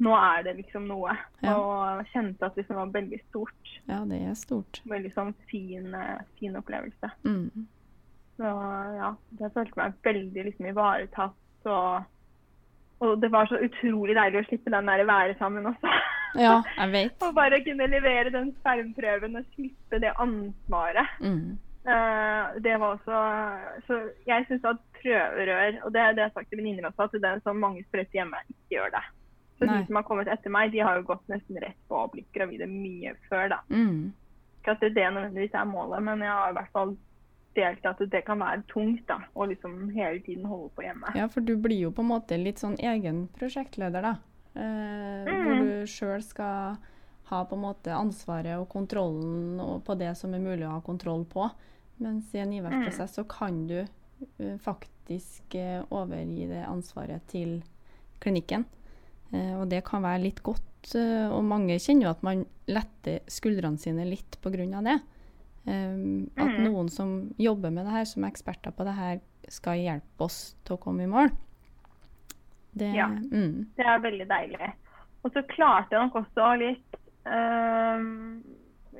[0.00, 1.16] nå er det liksom noe.
[1.42, 1.56] Ja.
[1.56, 3.74] Og kjente at det liksom var veldig stort.
[3.86, 4.80] Ja, det er stort.
[4.88, 7.10] Veldig sånn fin, eh, fin opplevelse.
[7.24, 7.66] Mm.
[8.40, 8.54] Så
[8.96, 11.68] ja, jeg følte meg veldig liksom ivaretatt.
[11.68, 12.04] Og,
[13.04, 15.92] og det var så utrolig deilig å slippe den der være sammen også.
[16.40, 17.18] Ja, jeg vet.
[17.26, 21.18] Og bare kunne levere den spermprøven og slippe det ansvaret.
[21.20, 21.58] Mm.
[21.86, 23.20] Eh, det var også
[23.86, 27.12] Så jeg syns at prøverør, og det, det har jeg sagt til venninner også, at
[27.16, 29.04] det er sånn mange sprøyter hjemme ikke gjør det.
[29.58, 29.78] Så Nei.
[29.80, 32.24] de som har kommet etter meg, de har jo gått nesten rett på å bli
[32.36, 33.58] gravide mye før, da.
[33.72, 34.12] Mm.
[34.60, 36.96] Ikke at det nødvendigvis er målet, men jeg har i hvert fall
[37.56, 41.12] delt at det kan være tungt da, å liksom hele tiden holde på hjemme.
[41.16, 44.14] Ja, for du blir jo på en måte litt sånn egen prosjektleder, da.
[44.54, 45.64] Eh, Hvor Mm.
[45.64, 46.76] du sjøl skal
[47.30, 50.80] ha på en måte ansvaret og kontrollen og på det som er mulig å ha
[50.84, 51.48] kontroll på.
[52.00, 57.62] Mens i en IVF-prosess så kan du eh, faktisk eh, overgi det ansvaret til
[58.20, 58.64] klinikken.
[59.32, 63.76] Eh, og det kan være litt godt, og mange kjenner jo at man letter skuldrene
[63.78, 64.80] sine litt pga.
[64.82, 65.00] det.
[65.66, 66.64] At Mhm.
[66.64, 70.54] noen som jobber med det her, som er eksperter på det her, skal hjelpe oss
[70.64, 71.30] til å komme i mål.
[72.72, 73.08] Det, Ja.
[73.08, 74.72] mm, Det er veldig deilig.
[75.24, 76.96] Og så klarte jeg nok også litt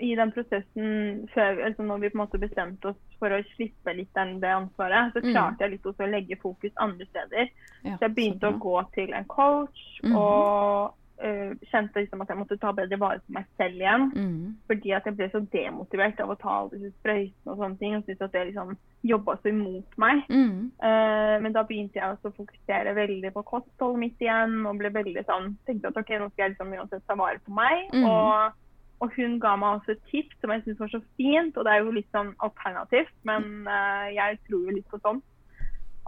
[0.01, 3.93] i den prosessen før, altså når vi på en måte bestemte oss for å slippe
[3.97, 5.33] litt den, det ansvaret, så Mm.
[5.35, 7.49] klarte jeg litt også å legge fokus andre steder.
[7.85, 10.17] ja, Så jeg begynte å gå til en coach Mhm.
[10.17, 14.07] og øh, kjente liksom at jeg måtte ta bedre vare på meg selv igjen.
[14.15, 17.81] Mm, Fordi at jeg ble så demotivert av å ta alle disse sprøytene og sånne
[17.81, 17.97] ting.
[17.97, 18.73] Og syntes at det liksom
[19.13, 20.25] jobba så imot meg.
[20.29, 24.61] mm, Uh, men da begynte jeg også å fokusere veldig på kostholdet mitt igjen.
[24.67, 27.55] Og ble veldig sånn, tenkte at ok, nå skal jeg liksom uansett ta vare på
[27.55, 27.91] meg.
[27.93, 28.07] Mm.
[28.09, 28.61] Og,
[29.05, 31.57] og hun ga meg også et tips som jeg syntes var så fint.
[31.57, 35.21] Og det er jo litt sånn alternativt, men uh, jeg tror jo litt på sånn.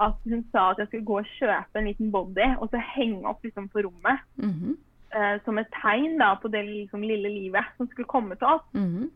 [0.01, 3.29] At hun sa at jeg skulle gå og kjøpe en liten body og så henge
[3.29, 4.25] opp liksom på rommet.
[4.41, 4.79] mhm,
[5.15, 8.63] eh, som et tegn da, på det liksom, lille livet som skulle komme til oss.
[8.75, 9.11] mhm,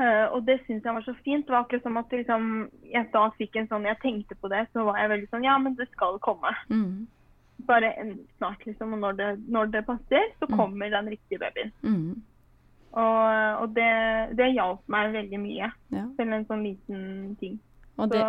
[0.00, 1.44] Eh, og det syns jeg var så fint.
[1.46, 4.60] Det var akkurat som at liksom, jeg da fikk en sånn Jeg tenkte på det,
[4.72, 6.52] så var jeg veldig sånn Ja, men det skal komme.
[6.70, 7.06] mhm,
[7.66, 8.92] Bare en, snart, liksom.
[8.94, 10.56] Og når det, når det passer, så Mm.
[10.56, 11.72] kommer den riktige babyen.
[11.82, 12.22] mhm.
[12.92, 15.72] Og, og det, det hjalp meg veldig mye.
[15.90, 16.04] Ja.
[16.16, 17.58] Selv en sånn liten ting.
[17.98, 18.22] Og det,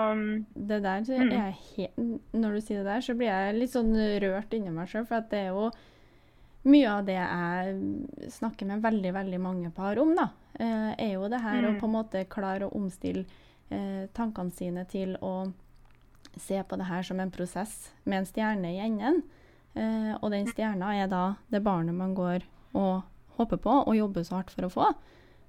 [0.55, 1.31] det der så Mm.
[1.31, 1.89] er jeg
[2.33, 3.93] Når du sier det der, så blir jeg litt sånn
[4.25, 5.05] rørt inni meg sjøl.
[5.05, 5.69] For det er jo
[6.65, 10.29] mye av det jeg snakker med veldig, veldig mange par om, da.
[10.59, 11.79] Eh, er jo det her å Mm.
[11.79, 13.25] på en måte klare å omstille
[13.71, 15.53] eh, tankene sine til å
[16.37, 19.23] se på det her som en prosess med en stjerne i enden.
[19.75, 22.41] Eh, og den stjerna er da det barnet man går
[22.73, 23.03] og
[23.37, 24.87] håper på og jobber så hardt for å få.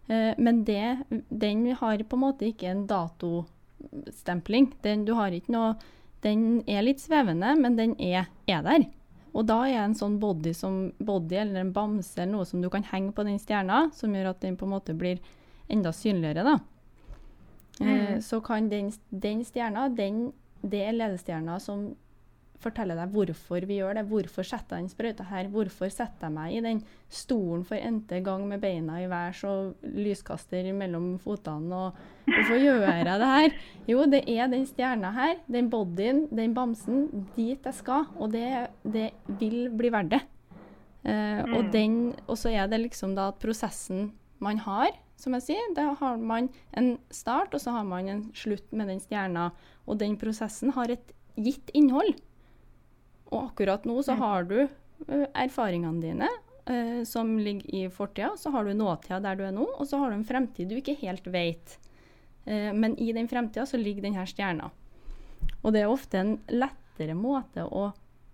[0.09, 0.99] Eh, men det,
[1.31, 4.73] den har på en måte ikke en datostempling.
[4.83, 5.75] Den, du har ikke noe,
[6.23, 8.85] den er litt svevende, men den er, er der.
[9.35, 12.69] Og da er en sånn body, som, body eller en bamse eller noe som du
[12.71, 15.21] kan henge på den stjerna, som gjør at den på en måte blir
[15.69, 16.45] enda synligere.
[16.45, 16.59] da.
[17.81, 18.21] Eh, Mm.
[18.23, 21.95] så kan den, den stjerna, den, det er ledestjerna som
[22.61, 24.05] forteller deg hvorfor vi gjør det.
[24.11, 25.49] Hvorfor setter jeg den sprøyta her?
[25.53, 29.75] Hvorfor setter jeg meg i den stolen for n-te gang med beina i værs og
[29.97, 31.73] lyskaster mellom føttene?
[31.73, 33.57] Og hvorfor gjør jeg det her?
[33.89, 38.07] Jo, det er den stjerna her, den bodyen, den bamsen, dit jeg skal.
[38.17, 38.47] Og det,
[38.85, 40.23] det vil bli verdt det.
[41.05, 41.71] Eh, og, Mm.
[41.73, 41.93] den,
[42.29, 46.17] og så er det liksom da at prosessen man har, som jeg sier, da har
[46.17, 49.51] man en start, og så har man en slutt med den stjerna.
[49.87, 52.15] Og den prosessen har et gitt innhold.
[53.31, 56.29] Og akkurat nå så har du eh, erfaringene dine
[56.71, 60.01] uh, som ligger i fortida, så har du nåtida der du er nå, og så
[60.03, 61.79] har du en fremtid du ikke helt vet.
[62.47, 64.71] Uh, men i den fremtida så ligger denne stjerna.
[65.63, 67.91] Og det er ofte en lettere måte å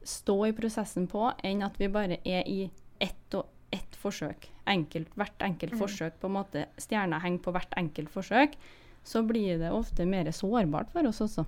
[0.06, 2.70] stå i prosessen på enn at vi bare er i
[3.02, 4.48] ett og ett forsøk.
[4.66, 5.80] Enkelt, hvert enkelt Mm.
[5.80, 6.66] forsøk, på en måte.
[6.78, 8.56] Stjerna henger på hvert enkelt forsøk.
[9.04, 11.46] Så blir det ofte mer sårbart for oss også.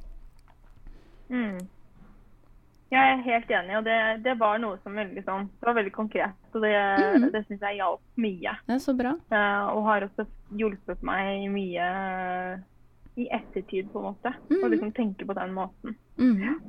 [1.31, 1.69] Mm.
[2.89, 5.93] Jeg er helt enig, og det, det var noe som veldig sånn, det var veldig
[5.93, 6.39] konkret.
[6.55, 7.27] Og det, mm.
[7.35, 8.55] det syns jeg hjalp mye.
[8.65, 9.13] Det er så bra.
[9.29, 10.25] Uh, og har også
[10.57, 11.89] hjulpet meg mye
[13.19, 14.33] i ettertid, på en måte.
[14.49, 14.63] Mm.
[14.63, 15.99] Å liksom tenke på den måten.
[16.17, 16.61] Mm.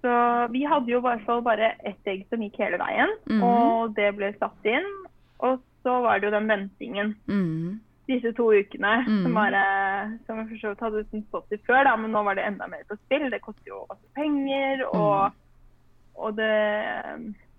[0.00, 0.14] Så
[0.54, 3.42] vi hadde jo i hvert fall bare ett egg som gikk hele veien, mm.
[3.44, 4.88] og det ble satt inn.
[5.44, 7.80] Og så var det jo den ventingen Mhm.
[8.06, 9.22] Disse to ukene, Mm.
[9.22, 9.62] som, bare,
[10.26, 12.66] som jeg for så vidt hadde stått i før, da, men nå var det enda
[12.70, 13.30] mer på spill.
[13.30, 16.16] Det koster jo masse penger, og, mm.
[16.16, 16.54] og det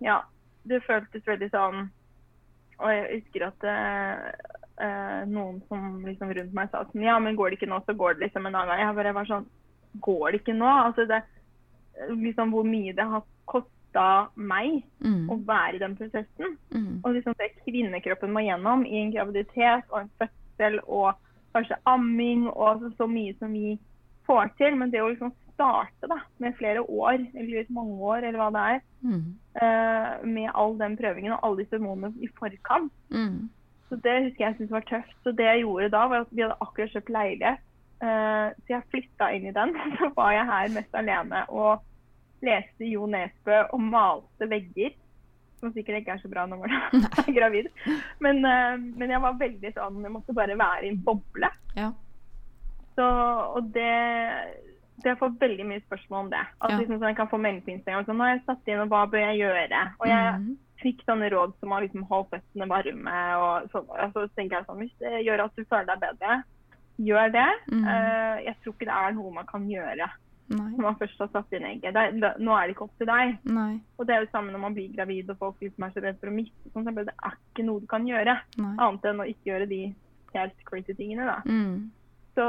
[0.01, 0.21] Ja.
[0.67, 1.85] Det føltes veldig sånn
[2.77, 4.25] og jeg husker at eh,
[4.85, 7.95] eh, noen som liksom rundt meg sa sånn Ja, men går det ikke nå, så
[7.97, 8.83] går det liksom en annen gang.
[8.83, 9.47] Jeg bare var sånn
[10.05, 10.69] Går det ikke nå?
[10.69, 11.23] Altså det
[12.11, 13.23] Liksom hvor mye det har
[13.93, 15.29] kosta meg Mm.
[15.29, 16.57] å være i den prosessen.
[16.73, 17.01] Mm.
[17.03, 21.15] Og liksom det kvinnekroppen må gjennom i en graviditet og en fødsel og
[21.53, 23.77] kanskje amming og så, så mye som vi
[24.25, 24.75] får til.
[24.75, 28.75] Men det å liksom starte da, med flere år, eller mange år, eller hva det
[28.75, 29.35] er, Mm.
[29.61, 32.91] uh, med all den prøvingen og alle disse hormonene i forkant.
[33.11, 33.49] Mm.
[33.89, 35.15] Så det husker jeg syntes var tøft.
[35.23, 37.59] Så det jeg gjorde da, var at vi hadde akkurat kjøpt leilighet.
[38.01, 39.73] Uh, så jeg flytta inn i den.
[39.97, 41.79] Så var jeg her mest alene og
[42.41, 44.93] leste Jo Nesbø og malte vegger.
[45.59, 46.69] Som sikkert ikke er så bra når man
[47.27, 47.67] er gravid.
[48.21, 51.49] Men, eh, men jeg var veldig sånn Jeg måtte bare være i en boble.
[51.75, 51.91] Ja.
[52.97, 53.05] Så,
[53.57, 53.89] og det,
[55.05, 56.43] Jeg får veldig mye spørsmål om det.
[56.61, 56.77] At Ja.
[56.77, 58.89] liksom, sånn, jeg kan få melding på Instagram sånn, nå har jeg satt inn, og
[58.89, 59.81] hva bør jeg gjøre?
[59.99, 60.57] Og jeg Mm.
[60.81, 63.17] fikk sånne råd som å liksom holde føttene varme.
[63.37, 66.43] og så, Altså, så tenker jeg sånn, Hvis det gjør at du føler deg bedre,
[66.99, 67.49] gjør det.
[67.71, 67.83] Mm.
[67.85, 70.09] Uh, jeg tror ikke det er noe man kan gjøre
[70.49, 70.69] Nei.
[70.77, 71.93] når man først har satt inn egget.
[71.93, 73.33] Da, da, nå er det ikke opp til deg.
[73.51, 73.73] Nei.
[73.99, 76.19] Og det er jo samme når man blir gravid og folk liksom er så redd
[76.21, 76.71] for å miste.
[76.73, 78.73] Sånn, så det er ikke noe du kan gjøre, Nei.
[78.77, 79.81] annet enn å ikke gjøre de
[80.33, 81.25] helt crazy tingene.
[81.27, 81.39] da.
[81.45, 81.91] Mm.
[82.37, 82.45] Så,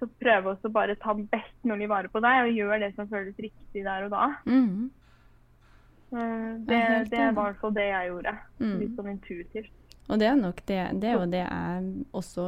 [0.00, 3.36] så prøv også bare ta best mulig vare på deg, og gjør det som føles
[3.36, 4.30] riktig der og da.
[4.48, 4.88] Mm.
[6.12, 8.32] Eh, Det, det var i hvert fall det jeg gjorde.
[8.58, 8.78] Mm.
[8.80, 9.70] Litt sånn intuitivt.
[10.10, 12.46] Og det er nok det, det er jo det jeg også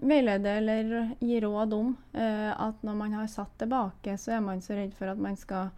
[0.00, 1.96] veileder eller gir råd om.
[2.14, 5.36] eh, at når man har satt tilbake, så er man så redd for at man
[5.36, 5.70] skal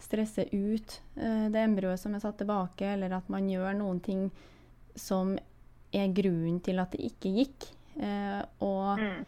[0.00, 4.30] stresse ut eh, det embryoet som er satt tilbake, eller at man gjør noen ting
[4.96, 5.36] som
[5.92, 7.68] er grunnen til at det ikke gikk.
[8.00, 9.24] Eh, og Mm.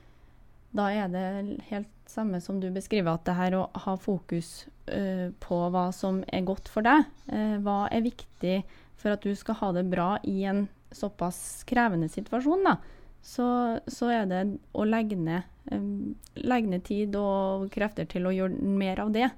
[0.72, 5.30] da er det helt samme som du beskriver, at det her å ha fokus eh,
[5.40, 7.04] på hva som er godt for deg.
[7.28, 8.64] eh, hva er viktig
[8.96, 12.76] for at du skal ha det bra i en såpass krevende situasjon, da.
[13.22, 13.44] Så,
[13.90, 18.56] så er det å legge ned, um, legge ned tid og krefter til å gjøre
[18.60, 19.30] mer av det.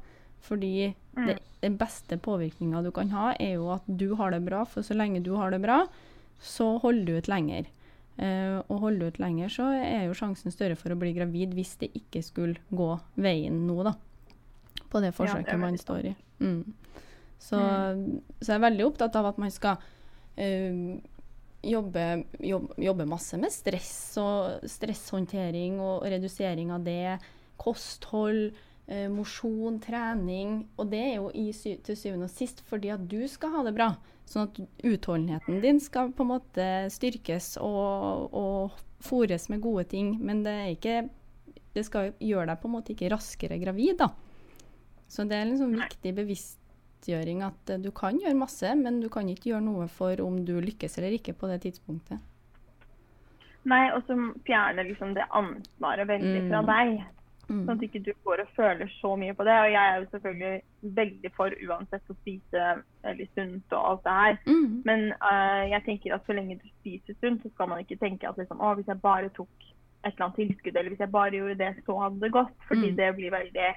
[0.42, 1.26] Fordi Mm.
[1.26, 4.62] det, den beste påvirkninga du kan ha, er jo at du har det bra.
[4.64, 5.82] For så lenge du har det bra,
[6.40, 7.66] så holder du ut lenger.
[8.16, 11.52] Uh, og holder du ut lenger, så er jo sjansen større for å bli gravid
[11.56, 12.88] hvis det ikke skulle gå
[13.20, 13.92] veien nå, da.
[14.88, 16.14] På det Ja, det forsøket man står i.
[16.40, 16.74] Mm.
[17.42, 17.58] Så,
[18.40, 19.76] så jeg er veldig opptatt av at man skal
[20.36, 20.96] eh,
[21.62, 27.18] jobbe, jobbe, jobber masse med stress og stresshåndtering og redusering av det.
[27.62, 28.52] Kosthold,
[28.86, 30.66] eh, mosjon, trening.
[30.76, 33.74] Og det er jo i til syvende og sist fordi at du skal ha det
[33.78, 33.92] bra.
[34.26, 40.16] Sånn at utholdenheten din skal på en måte styrkes og, og fôres med gode ting.
[40.20, 41.08] Men det ikke
[41.72, 44.10] Det skal gjøre deg på en måte ikke raskere gravid, da.
[45.08, 46.12] Så det er en sånn viktig
[47.02, 50.44] bevisstgjøring at eh, du kan gjøre masse, men du kan ikke gjøre noe for om
[50.44, 52.18] du lykkes eller ikke på det tidspunktet.
[53.64, 56.66] Nei, og så fjerne liksom det ansvaret veldig fra Mm.
[56.66, 57.04] deg.
[57.48, 57.66] Mm.
[57.66, 59.52] Sånn at ikke du går og føler så mye på det.
[59.52, 60.62] Og jeg er jo selvfølgelig
[60.94, 64.38] veldig for uansett å spise veldig sunt og alt det her.
[64.46, 64.82] Mm.
[64.84, 68.28] Men uh, jeg tenker at så lenge du spiser sunt, så skal man ikke tenke
[68.28, 69.48] at liksom, å, hvis jeg bare tok
[70.04, 72.54] et eller annet tilskudd, eller hvis jeg bare gjorde det, så hadde det gått.
[72.68, 72.96] Fordi Mm.
[72.96, 73.70] det blir veldig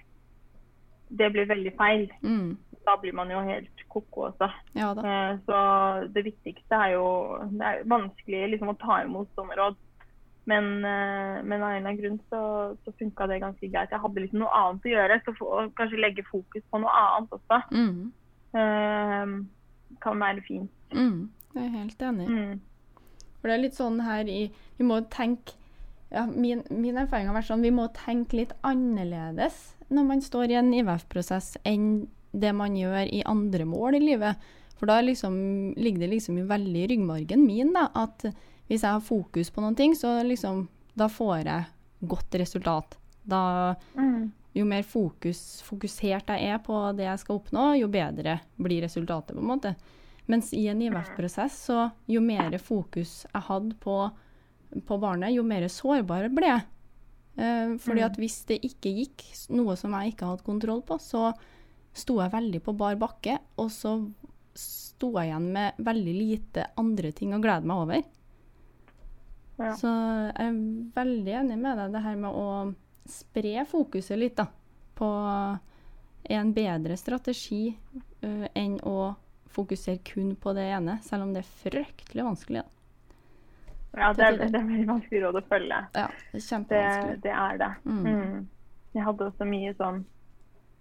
[1.17, 2.07] det blir veldig feil.
[2.23, 2.57] Mm.
[2.85, 4.49] Da blir man jo helt ko-ko også.
[4.77, 4.91] Ja.
[4.91, 5.57] Eh, Så
[6.13, 7.07] det viktigste er jo
[7.51, 9.75] Det er vanskelig liksom å ta imot sånne råd.
[10.45, 12.41] Men, eh, men av en eller annen grunn så,
[12.85, 13.89] så funka det ganske greit.
[13.89, 17.33] Jeg hadde liksom noe annet å gjøre, så for, kanskje legge fokus på noe annet
[17.39, 17.61] også.
[17.73, 18.11] Mm.
[18.61, 19.33] eh,
[20.01, 20.71] kan være fint.
[20.93, 21.29] Mm.
[21.55, 22.29] Jeg er helt enig.
[22.29, 22.59] Mm.
[23.39, 24.39] For det er litt sånn her i
[24.77, 25.55] Vi må tenke
[26.11, 30.53] ja, min, min erfaring har vært sånn vi må tenke litt annerledes når man står
[30.53, 32.07] i en IVF-prosess enn
[32.39, 34.35] det man gjør i andre mål i livet.
[34.75, 35.35] For da liksom,
[35.79, 38.25] ligger det liksom veldig i ryggmargen min da, at
[38.67, 40.65] hvis jeg har fokus på noen ting, så liksom,
[40.97, 41.65] da får jeg
[42.11, 42.97] godt resultat.
[43.25, 44.31] Da, Mm.
[44.55, 49.35] jo mer fokus, fokusert jeg er på det jeg skal oppnå, jo bedre blir resultatet.
[49.35, 49.75] på en måte.
[50.27, 54.11] Mens i en IVF-prosess, så jo mer fokus jeg hadde på,
[54.85, 56.63] på barnet, jo mer sårbar ble jeg.
[57.37, 58.05] Eh, fordi Mm.
[58.05, 61.33] at hvis det ikke gikk, noe som jeg ikke hadde kontroll på, så
[61.95, 63.95] sto jeg veldig på bar bakke, og så
[64.55, 68.03] sto jeg igjen med veldig lite andre ting å glede meg over.
[69.55, 69.71] Ja.
[69.79, 70.57] Så jeg er
[70.95, 72.47] veldig enig med deg det her med å
[73.07, 74.49] spre fokuset litt da,
[74.97, 75.09] på
[76.35, 77.69] en bedre strategi
[78.25, 79.13] uh, enn å
[79.55, 82.63] fokusere kun på det ene, selv om det er fryktelig vanskelig.
[82.65, 82.71] Da.
[83.95, 85.77] Ja, det er, det er veldig vanskelig råd å følge.
[85.95, 86.41] Ja, det
[86.81, 87.71] er Det, det er det.
[87.85, 88.01] Mm.
[88.03, 88.41] Mm.
[88.95, 90.01] Jeg hadde også mye sånn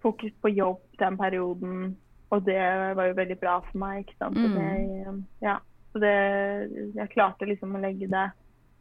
[0.05, 1.95] fokus på jobb den perioden,
[2.33, 2.61] og det
[2.97, 4.05] var jo veldig bra for meg.
[4.05, 4.37] ikke sant?
[4.37, 4.55] Mm.
[4.55, 5.57] det, ja.
[5.91, 6.13] Så det,
[6.97, 8.25] jeg klarte liksom å legge det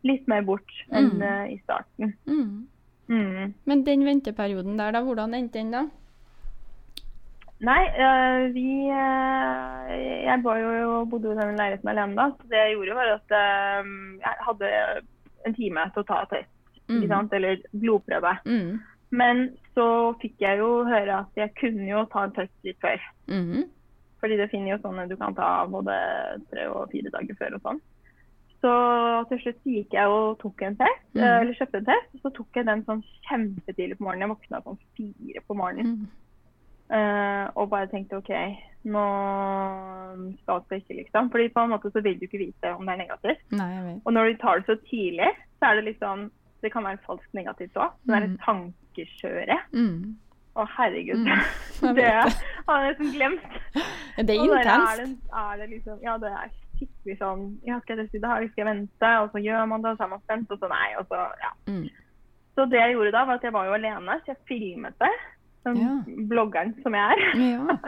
[0.04, 1.22] litt mer bort enn Mm.
[1.22, 2.14] eh, i starten.
[2.26, 2.66] Mm.
[3.08, 3.54] Mm.
[3.68, 5.84] Men den venteperioden der, da, hvordan endte den da?
[7.64, 9.92] Nei, øh, vi øh,
[10.24, 12.30] Jeg jo, bodde jo i den leiligheten alene da.
[12.36, 14.70] Så det jeg gjorde, var at øh, jeg hadde
[15.46, 16.50] en time til å ta test,
[17.08, 17.32] sant?
[17.32, 18.34] eller blodprøve.
[18.44, 18.80] Mm.
[19.10, 19.44] Men
[19.74, 19.86] så
[20.22, 23.00] fikk jeg jo høre at jeg kunne jo ta en test litt før.
[23.30, 23.64] Mm.
[24.22, 25.96] Fordi det finner jo sånne du kan ta både
[26.52, 27.80] tre og fire dager før og sånn.
[28.64, 28.74] Så
[29.28, 31.40] til slutt gikk jeg og tok en test, mm -hmm.
[31.40, 32.22] eller kjøpte en test.
[32.22, 34.22] Så tok jeg den sånn kjempetidlig på morgenen.
[34.22, 35.90] Jeg våkna sånn fire på morgenen.
[35.92, 36.06] Mm.
[36.96, 38.32] eh, og bare tenkte OK,
[38.84, 39.04] nå
[40.42, 41.30] skal det ikke, liksom.
[41.30, 43.44] Fordi på en måte så vil du ikke vite om det er negativt.
[43.50, 44.00] Nei.
[44.04, 46.30] Og når du tar det så tidlig, så er det sånn
[46.62, 47.90] Det kan være falskt negativt òg.
[48.06, 49.58] Det er en et tankekjøre.
[49.74, 50.16] Mm.
[50.54, 51.24] Å, herregud.
[51.26, 51.94] Mm.
[51.98, 53.56] Det har jeg nesten glemt.
[54.16, 55.00] Det er intenst.
[55.00, 58.30] Er det, er det liksom, ja, det er skikkelig sånn Ja, skal jeg teste det
[58.30, 58.46] her?
[58.52, 59.10] Skal jeg vente?
[59.24, 60.88] Og så gjør man det, og så er man spent, og så nei.
[61.00, 61.52] Og så, ja.
[61.68, 61.84] Mm.
[62.54, 65.14] Så det jeg gjorde da, var at jeg var jo alene, så jeg filmet det.
[65.64, 65.92] Den Ja.
[66.30, 67.22] bloggeren som jeg er.
[67.40, 67.78] Ja.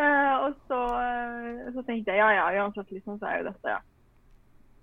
[0.00, 3.76] uh, og så, eh, så tenkte jeg ja, ja, uansett liksom, så er jo dette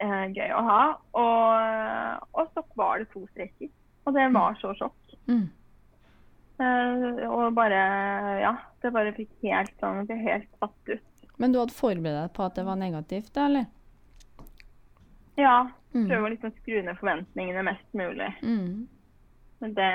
[0.02, 0.82] eh, gøy å ha.
[1.20, 3.70] Og, og så var det to streker.
[4.08, 5.16] Og det var så sjokk.
[5.28, 5.48] Mm.
[6.58, 7.80] Uh, og bare
[8.42, 11.26] Ja, det bare fikk helt sånn ble helt satt ut.
[11.38, 13.68] Men du hadde forberedt deg på at det var negativt, da, eller?
[15.38, 15.58] Ja.
[15.94, 16.08] Mm.
[16.10, 18.32] Prøve å liksom skru ned forventningene mest mulig.
[18.42, 18.88] Mm.
[19.62, 19.92] Men det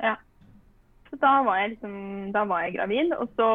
[0.00, 0.16] Ja.
[1.10, 3.50] Så da var jeg liksom Da var jeg gravid, og så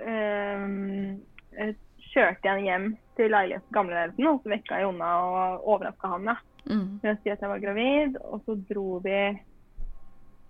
[0.00, 1.74] eh,
[2.12, 6.36] kjørte jeg hjem til leiligheten, gamleleiligheten, og så vekka jeg unna og overraska han da,
[6.66, 6.98] Mm.
[7.02, 8.16] med å si at jeg var gravid.
[8.26, 9.20] Og så dro vi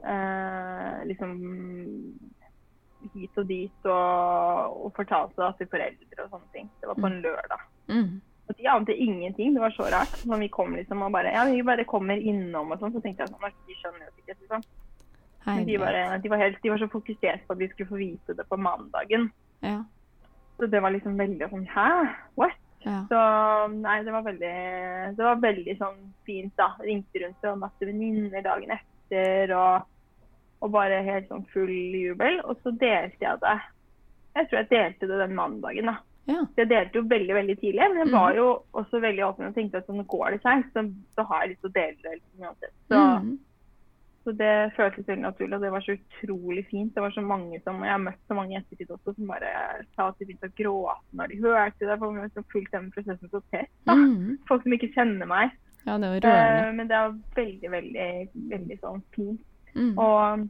[0.05, 1.35] eh, liksom
[3.15, 6.71] hit og dit og, og fortalte det til foreldre og sånne ting.
[6.81, 7.69] Det var på en lørdag.
[7.93, 8.11] Mm.
[8.47, 9.55] Og de ante ingenting.
[9.55, 10.19] Det var så rart.
[10.27, 13.27] Når vi kom liksom og bare Ja, vi bare kommer innom og sånn, så tenkte
[13.27, 14.67] jeg sånn De skjønner jo sikkert, liksom.
[15.47, 18.01] Men de, bare, de, var helt, de var så fokusert på at vi skulle få
[18.01, 19.29] vite det på mandagen.
[19.63, 19.85] Ja.
[20.59, 21.91] Så det var liksom veldig sånn Hæ?
[22.41, 22.59] What?
[22.87, 23.01] Ja.
[23.11, 23.21] Så
[23.75, 24.51] nei, det var veldig
[25.19, 25.97] Det var veldig sånn
[26.29, 26.69] fint, da.
[26.87, 29.87] Ringte rundt og masse venninner dagen etter og,
[30.63, 32.39] og bare helt sånn full jubel.
[32.47, 33.57] Og så delte jeg det.
[34.37, 35.97] Jeg tror jeg delte det den mandagen, da.
[36.31, 36.43] ja.
[36.61, 39.79] Jeg delte jo veldig veldig tidlig, men jeg var jo også veldig åpen og tenkte
[39.83, 42.15] at sånn går det seg, så, så har jeg lyst til å dele det.
[42.21, 42.75] Liksom, uansett.
[42.93, 43.37] så, Mm.
[44.27, 46.91] Så det føltes veldig naturlig, og det var så utrolig fint.
[46.95, 49.53] Det var så mange som, Jeg har møtt så mange i ettertid også som bare
[49.95, 51.99] sa at de begynte å gråte når de hørte det.
[52.01, 53.71] For vi har fulgt den prosessen så tett.
[53.87, 54.35] Mm.
[54.49, 55.55] Folk som ikke kjenner meg.
[55.85, 56.59] Ja, det var rørende.
[56.67, 58.11] Eh, men det var veldig, veldig,
[58.57, 59.47] veldig sånn fint.
[59.77, 59.95] Mm.
[59.95, 60.47] Og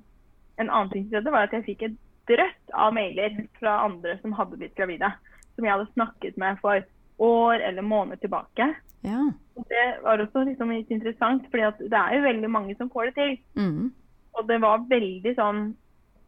[0.57, 2.01] en annen ting som skjedde, var at jeg fikk et
[2.33, 5.13] drøtt av mailer fra andre som hadde blitt gravide.
[5.53, 6.81] Som jeg hadde snakket med for
[7.19, 8.75] år eller måned tilbake.
[9.07, 9.31] Ja.
[9.71, 13.15] Det var også liksom litt interessant, for det er jo veldig mange som får det
[13.15, 13.37] til.
[13.57, 13.93] Mm.
[14.37, 15.75] Og det var veldig sånn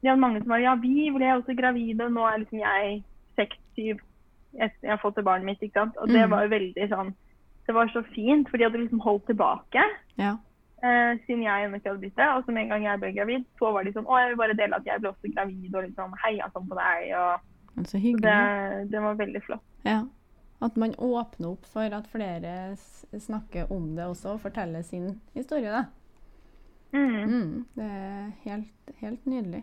[0.01, 3.03] Det var mange som var Ja, vi ble også gravide, og nå er liksom jeg
[3.37, 3.99] seks-syv.
[4.55, 5.97] Jeg, jeg har fått det barnet mitt, ikke sant.
[5.99, 6.31] Og det Mhm.
[6.31, 7.15] var jo veldig sånn
[7.67, 9.83] Det var så fint, for de hadde liksom holdt tilbake.
[10.17, 10.37] Ja.
[10.83, 12.29] Uh, siden jeg ennå ikke hadde blitt det.
[12.37, 14.37] Og så med en gang jeg ble gravid, så var de sånn Å, jeg vil
[14.39, 17.13] bare dele at jeg ble også gravid, og liksom heia sånn på deg.
[17.19, 19.65] Og så så det, det var veldig flott.
[19.85, 20.05] Ja.
[20.61, 25.71] At man åpner opp for at flere snakker om det også, og forteller sin historie,
[25.71, 25.85] da.
[26.93, 27.23] Mm.
[27.31, 27.67] Mm.
[27.77, 29.63] Det er helt, helt nydelig.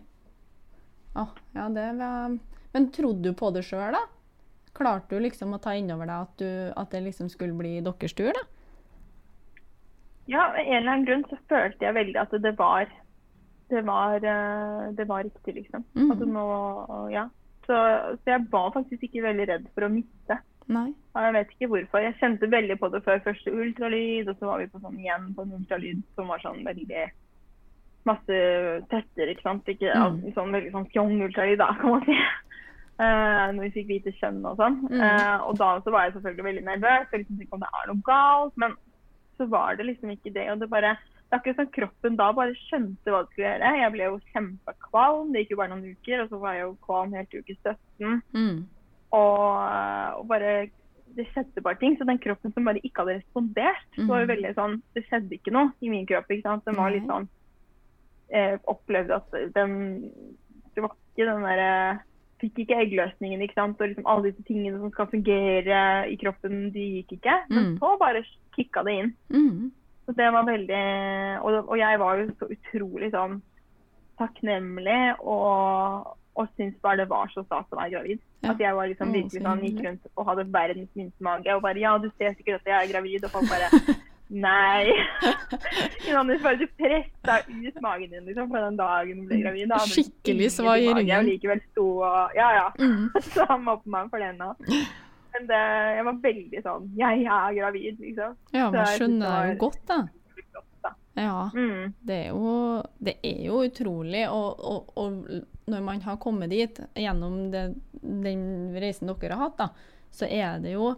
[1.16, 1.26] Å,
[1.56, 2.36] ja, det var
[2.72, 4.02] Men trodde du på det sjøl, da?
[4.76, 8.16] Klarte du liksom å ta innover deg at, du, at det liksom skulle bli deres
[8.16, 8.44] tur, da?
[10.26, 12.88] Ja, av en eller annen grunn så følte jeg veldig at det var
[13.68, 15.84] det var, eh, det var riktig, liksom.
[15.94, 16.10] Mm.
[16.10, 16.46] At nå,
[17.10, 17.28] ja.
[17.66, 17.78] Så,
[18.22, 20.36] så jeg var faktisk ikke veldig redd for å miste.
[20.72, 20.88] Nei.
[21.14, 22.02] Jeg vet ikke hvorfor.
[22.02, 25.30] Jeg kjente veldig på det før første ultralyd, og så var vi på sånn igjen
[25.36, 27.04] på en ultralyd som var sånn veldig
[28.06, 28.40] masse
[28.90, 29.68] tester, ikke sant.
[29.70, 30.34] Ikke Mm.
[30.34, 32.16] sånn veldig sånn fjong-ultralyd, da, kan man si.
[32.98, 34.78] Uh, når vi fikk vite kjønn og sånn.
[34.90, 35.00] Mm.
[35.00, 37.10] Uh, og da så var jeg selvfølgelig veldig nervøs.
[37.12, 38.76] Jeg liksom tenkte om det er noe galt, men
[39.36, 40.50] så var det liksom ikke det.
[40.50, 40.96] Og det bare
[41.26, 43.70] det er akkurat sånn kroppen da bare skjønte hva det skulle gjøre.
[43.80, 45.32] Jeg ble jo kjempekvalm.
[45.32, 47.56] Det gikk jo bare noen uker, og så var jeg jo kvalm helt til uke
[47.66, 48.22] 17.
[48.32, 48.60] Mm.
[49.14, 50.68] Og, og bare
[51.16, 51.96] Det skjedde bare ting.
[51.96, 54.08] Så den kroppen som bare ikke hadde respondert, mm.
[54.08, 56.30] var jo veldig sånn Det skjedde ikke noe i min kropp.
[56.30, 56.64] ikke sant?
[56.66, 57.28] Den var litt sånn
[58.34, 60.10] eh, Opplevde at den
[60.74, 61.72] Det var ikke den derre
[62.36, 63.80] Fikk ikke eggløsningen, ikke sant.
[63.80, 65.78] Og liksom alle disse tingene som skal fungere
[66.12, 67.36] i kroppen, de gikk ikke.
[67.48, 67.78] Men Mm.
[67.80, 68.20] så bare
[68.52, 69.14] kicka det inn.
[69.32, 69.70] Mm.
[70.04, 70.82] Så det var veldig
[71.40, 73.40] Og, og jeg var jo så utrolig sånn
[74.20, 78.18] takknemlig og, og syntes bare det var så stas å være gravid.
[78.44, 78.50] Ja.
[78.52, 81.54] At jeg var liksom Å, virkelig så sånn, gikk rundt og hadde verdens minste mage.
[81.56, 83.24] Og bare ja, du ser sikkert at jeg er gravid.
[83.24, 83.70] Og folk bare
[84.46, 84.92] nei.
[86.10, 89.72] Johannes, bare du pressa ut magen din liksom på den dagen du ble gravid.
[89.72, 91.16] Da Skikkelig svar svai i ryggen.
[91.24, 92.68] Og likevel sto og Ja, ja.
[92.76, 93.08] Mm.
[93.32, 94.52] Så han mobber meg for det nå.
[95.36, 95.64] Men det,
[95.96, 98.38] jeg var veldig sånn Jeg er gravid, liksom.
[98.56, 100.04] Ja, man skjønner det jo godt, da.
[101.16, 101.50] Ja.
[101.56, 101.94] Mm.
[102.04, 104.26] Det er jo, det er jo utrolig.
[104.28, 107.64] Og, og, og når man har kommet dit gjennom det,
[108.02, 108.42] den
[108.78, 109.68] reisen dere har hatt, da,
[110.14, 110.92] så er det jo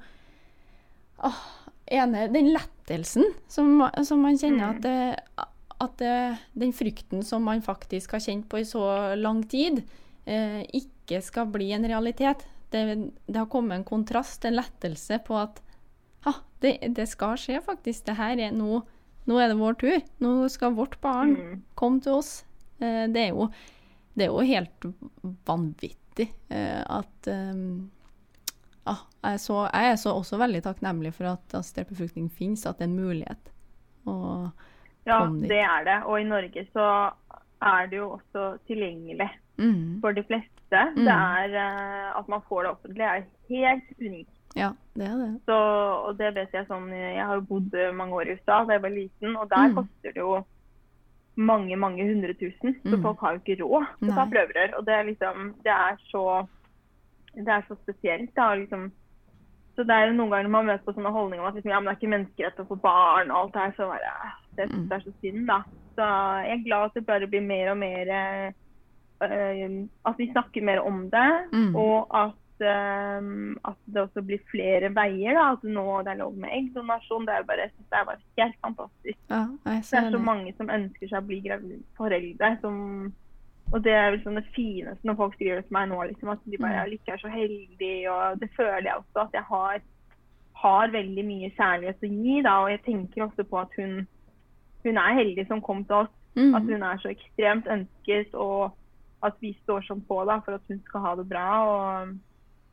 [1.24, 1.38] åh,
[1.86, 5.46] ene, Den lettelsen som, som man kjenner at, det,
[5.80, 6.12] at det,
[6.52, 8.84] den frykten som man faktisk har kjent på i så
[9.16, 9.82] lang tid,
[10.28, 12.44] eh, ikke skal bli en realitet.
[12.70, 12.84] Det,
[13.26, 15.62] det har kommet en kontrast, en lettelse på at
[16.26, 18.04] ha, det, det skal skje faktisk.
[18.10, 18.82] Det her er nå
[19.28, 19.98] nå er det vår tur.
[20.24, 21.56] Nå skal vårt barn Mm.
[21.76, 22.44] komme til oss.
[22.80, 23.50] Eh, det, er jo,
[24.18, 24.86] det er jo helt
[25.48, 27.62] vanvittig eh, at eh,
[28.90, 32.78] ah, jeg, så, jeg er så også veldig takknemlig for at assistert befruktning finnes, at
[32.80, 33.52] det er en mulighet.
[35.08, 35.98] Ja, det er det.
[36.06, 36.86] Og i Norge så
[37.64, 40.82] er det jo også tilgjengelig mm, for de fleste.
[40.96, 41.04] Mm.
[41.06, 44.34] Det er eh, At man får det offentlig, er helt unikt.
[44.56, 45.30] ja, det er det.
[45.48, 45.56] Så,
[46.08, 48.94] og det vet jeg sånn Jeg har bodd mange år i USA da jeg var
[48.96, 49.76] liten, og der Mm.
[49.80, 50.38] koster det jo
[51.38, 52.74] mange, mange hundre tusen.
[52.82, 53.02] Så Mm.
[53.02, 54.76] folk har jo ikke råd til å ta prøverør.
[54.78, 56.48] Og det er liksom Det er så
[57.36, 58.54] Det er så spesielt, da.
[58.54, 58.90] Liksom.
[59.76, 61.78] Så det er jo noen ganger man møter på sånne holdninger om at liksom, ja,
[61.80, 64.00] men det er ikke menneskerett å få barn og alt det her, så bare
[64.56, 64.88] det, Det Mm.
[64.88, 65.62] jeg er så synd, da.
[65.94, 66.02] Så
[66.44, 68.52] jeg er glad at det bare blir mer og mer eh,
[69.22, 71.76] eh, At vi snakker mer om det, Mm.
[71.76, 75.34] og at eh, at det også blir flere veier.
[75.34, 77.26] da, At nå det er lov med eggdonasjon.
[77.26, 79.18] Det er bare, det er bare helt fantastisk.
[79.30, 81.42] Ja, Det er så mange som ønsker seg å bli
[81.96, 82.60] foreldre.
[82.60, 83.12] som
[83.72, 86.56] og det er sånn det fineste når folk skriver til meg nå, liksom, at de
[86.56, 86.92] bare Mm.
[86.92, 88.10] er er så heldig.
[88.10, 89.80] Og det føler jeg også at jeg har,
[90.54, 92.42] har veldig mye kjærlighet å gi.
[92.42, 94.06] da, Og jeg tenker også på at hun,
[94.84, 96.08] hun er heldig som kom til oss.
[96.34, 96.54] Mm.
[96.54, 98.72] At hun er så ekstremt ønsket, og
[99.22, 101.48] at vi står sånn på da, for at hun skal ha det bra.
[101.68, 102.18] og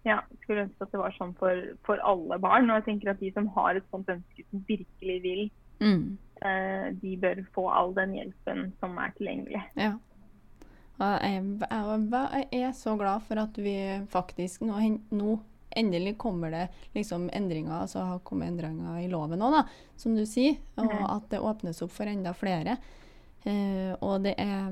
[0.05, 2.69] ja, skulle ønske at det var sånn for, for alle barn.
[2.69, 5.45] Og jeg tenker at de som har et sånt ønske, som virkelig vil,
[5.81, 6.17] Mm.
[6.41, 9.59] eh, de bør få all den hjelpen som er tilgjengelig.
[9.75, 9.97] Ja.
[10.99, 13.73] Jeg, jeg, jeg er så glad for at vi
[14.07, 14.77] faktisk nå,
[15.11, 15.33] nå
[15.75, 19.65] endelig kommer det liksom endringer, altså har kommet endringer i loven òg,
[19.99, 20.55] som du sier.
[20.77, 21.09] Og Mhm.
[21.17, 22.77] at det åpnes opp for enda flere.
[23.45, 24.69] Eh, og det er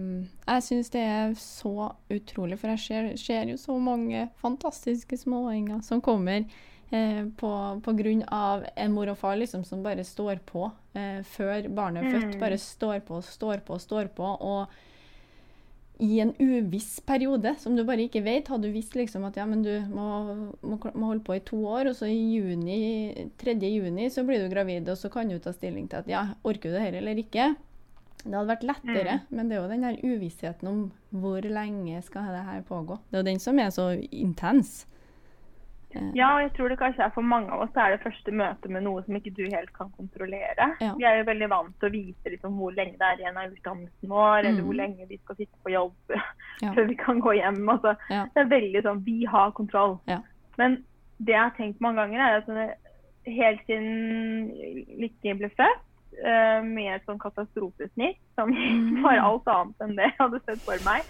[0.48, 5.84] Jeg syns det er så utrolig, for jeg ser, ser jo så mange fantastiske småunger
[5.86, 6.48] som kommer
[6.94, 7.52] uh, på,
[7.86, 12.08] på grunn av en mor og far liksom, som bare står på uh, før barnet
[12.08, 12.34] er født.
[12.34, 12.42] Mm.
[12.42, 14.34] Bare står på, står på, står på.
[14.42, 14.82] og
[16.02, 18.50] i en uviss periode, som du bare ikke vet.
[18.50, 20.08] Hadde du visst liksom at ja, men du må,
[20.66, 23.54] må, må holde på i to år, og så i juni, 3.
[23.70, 26.74] juni så blir du gravid, og så kan du ta stilling til at ja, orker
[26.74, 27.54] du det her eller ikke.
[28.24, 32.30] Det hadde vært lettere, men det er jo den der uvissheten om hvor lenge skal
[32.32, 32.96] det her pågå.
[33.12, 34.86] Det er jo den som er så intens.
[36.18, 38.32] Ja, og jeg tror det kanskje er for mange av oss det er det første
[38.34, 40.72] møtet med noe som ikke du helt kan kontrollere.
[40.82, 40.96] Ja.
[40.98, 43.52] Vi er jo veldig vant til å vite liksom, hvor lenge det er igjen av
[43.54, 44.66] utdannelsen vår, eller Mm.
[44.66, 45.94] hvor lenge vi skal sitte på jobb
[46.64, 46.72] Ja.
[46.74, 47.62] før vi kan gå hjem.
[47.70, 48.24] Altså, Ja.
[48.34, 50.00] Det er veldig sånn Vi har kontroll.
[50.58, 50.84] Men
[51.20, 52.80] det jeg har tenkt mange ganger, er at
[53.28, 54.50] helt siden
[55.00, 55.84] Lykke ble født,
[56.24, 59.02] eh, med et sånn katastrofesnitt som Mm.
[59.04, 61.02] var alt annet enn det jeg hadde sett for meg,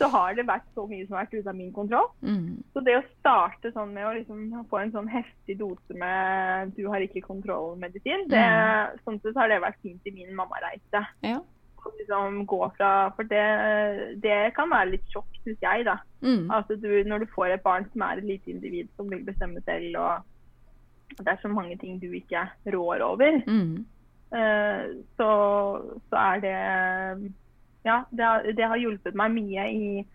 [0.00, 2.06] så har det vært så mye som har vært ute av min kontroll.
[2.24, 2.62] Mm.
[2.72, 6.86] Så det å starte sånn med å liksom få en sånn heftig dose med 'du
[6.88, 8.96] har ikke kontroll'-medisin, mm.
[9.04, 11.04] sånn sett har det vært fint i min mammareise.
[11.22, 11.40] Ja.
[11.80, 15.98] Å liksom gå fra For det, det kan være litt sjokk, syns jeg, da.
[16.22, 16.50] Mm.
[16.50, 19.60] Altså, du, når du får et barn som er et lite individ som vil bestemme
[19.64, 20.22] selv, og
[21.18, 23.84] det er så mange ting du ikke rår over, Mm.
[24.36, 25.28] Eh, så,
[26.10, 26.54] så er det
[27.84, 30.06] Ja, det har, det har hjulpet meg mye i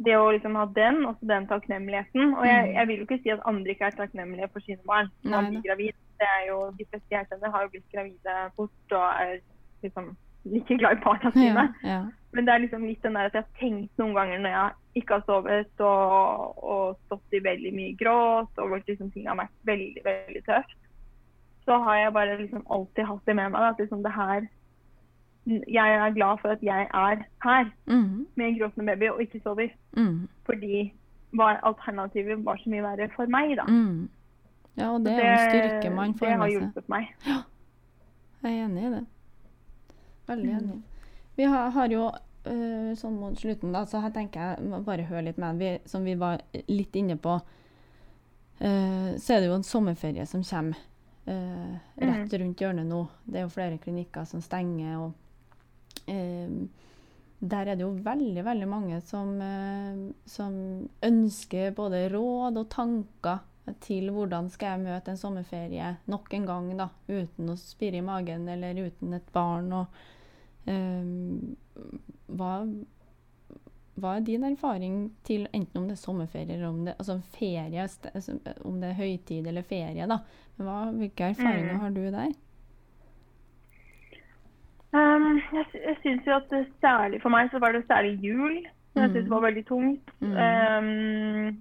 [0.00, 2.34] det å liksom ha den, og den takknemligheten.
[2.38, 2.74] Og jeg, Mm.
[2.74, 5.50] jeg vil jo ikke si at andre ikke er takknemlige for sine barn når man
[5.50, 5.96] blir gravid.
[6.20, 9.40] Det er jo, De fleste jeg kjenner har jo blitt gravide fort og er
[9.82, 11.64] liksom like glad i barna sine.
[11.82, 11.88] Ja.
[11.90, 12.00] ja.
[12.32, 15.02] Men det er liksom litt den der at jeg har tenkt noen ganger når jeg
[15.02, 19.56] ikke har sovet og, og stått i veldig mye gråt, og liksom ting har vært
[19.66, 20.76] veldig, veldig tøft,
[21.70, 23.62] så har jeg bare liksom alltid hatt det med meg.
[23.70, 24.48] At liksom det her
[25.46, 28.26] Jeg er glad for at jeg er her Mm.
[28.36, 29.68] med en gråtende baby og ikke sover.
[29.96, 30.28] Mm.
[30.46, 30.92] Fordi
[31.32, 33.64] var alternativet var så mye verre for meg, da.
[33.68, 34.08] Mm.
[34.76, 36.60] Ja, og det er jo en styrke man det får har med seg.
[36.60, 37.08] hjulpet meg.
[38.42, 39.06] Jeg er enig i det.
[40.28, 40.58] Veldig Mm.
[40.58, 40.82] enig.
[41.36, 42.04] Vi har, har jo
[42.46, 46.04] eh, sånn mot slutten, da, så her tenker jeg bare høre litt med vi, Som
[46.04, 47.40] vi var litt inne på,
[48.60, 50.76] Uh, så er det jo en sommerferie som kommer
[51.30, 53.00] eh, rett rundt hjørnet nå.
[53.24, 56.60] Det er jo flere klinikker som stenger, og eh,
[57.40, 60.54] der er det jo veldig, veldig mange som, eh, som
[61.06, 63.46] ønsker både råd og tanker
[63.84, 68.04] til hvordan skal jeg møte en sommerferie nok en gang, da, uten å spire i
[68.04, 69.70] magen eller uten et barn.
[69.82, 70.00] og
[70.68, 71.56] Um,
[72.28, 72.50] hva,
[73.96, 77.86] hva, er din erfaring til enten om det er sommerferie eller om det, altså ferie,
[77.86, 78.36] altså,
[78.68, 80.06] om det er høytid eller ferie?
[80.10, 80.20] da.
[80.60, 81.80] Hva, hvilke erfaringer mm.
[81.80, 82.32] har du der?
[84.90, 88.56] Um, jeg jeg syns jo at særlig for meg så var det særlig jul.
[88.94, 89.12] Jeg mm.
[89.12, 90.10] syns det var veldig tungt.
[90.20, 90.34] Mm.
[90.34, 91.60] Um,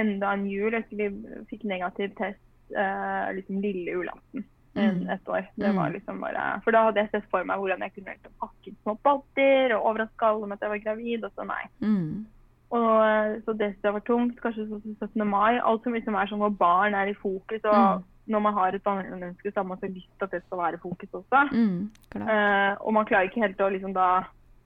[0.00, 1.10] enda en jul etter vi
[1.50, 5.08] fikk negativ test uh, liksom lille julaften mm.
[5.10, 5.48] et år.
[5.56, 5.92] Det var mm.
[5.92, 9.74] liksom bare, For da hadde jeg sett for meg hvordan jeg kunne pakke små boller
[9.76, 11.64] og overraske alle med at jeg var gravid, og så nei.
[11.80, 12.26] Mm.
[12.70, 14.40] Og, så det synes jeg var tungt.
[14.40, 15.26] Kanskje så 17.
[15.26, 15.58] mai.
[15.58, 17.64] Alt som liksom er sånn hvor barn er i fokus.
[17.64, 18.04] og mm.
[18.30, 20.82] Når man har et barneønske, så har man så lyst til at det skal være
[20.82, 21.40] fokus også.
[21.52, 24.10] Mm, uh, og man klarer ikke helt å liksom da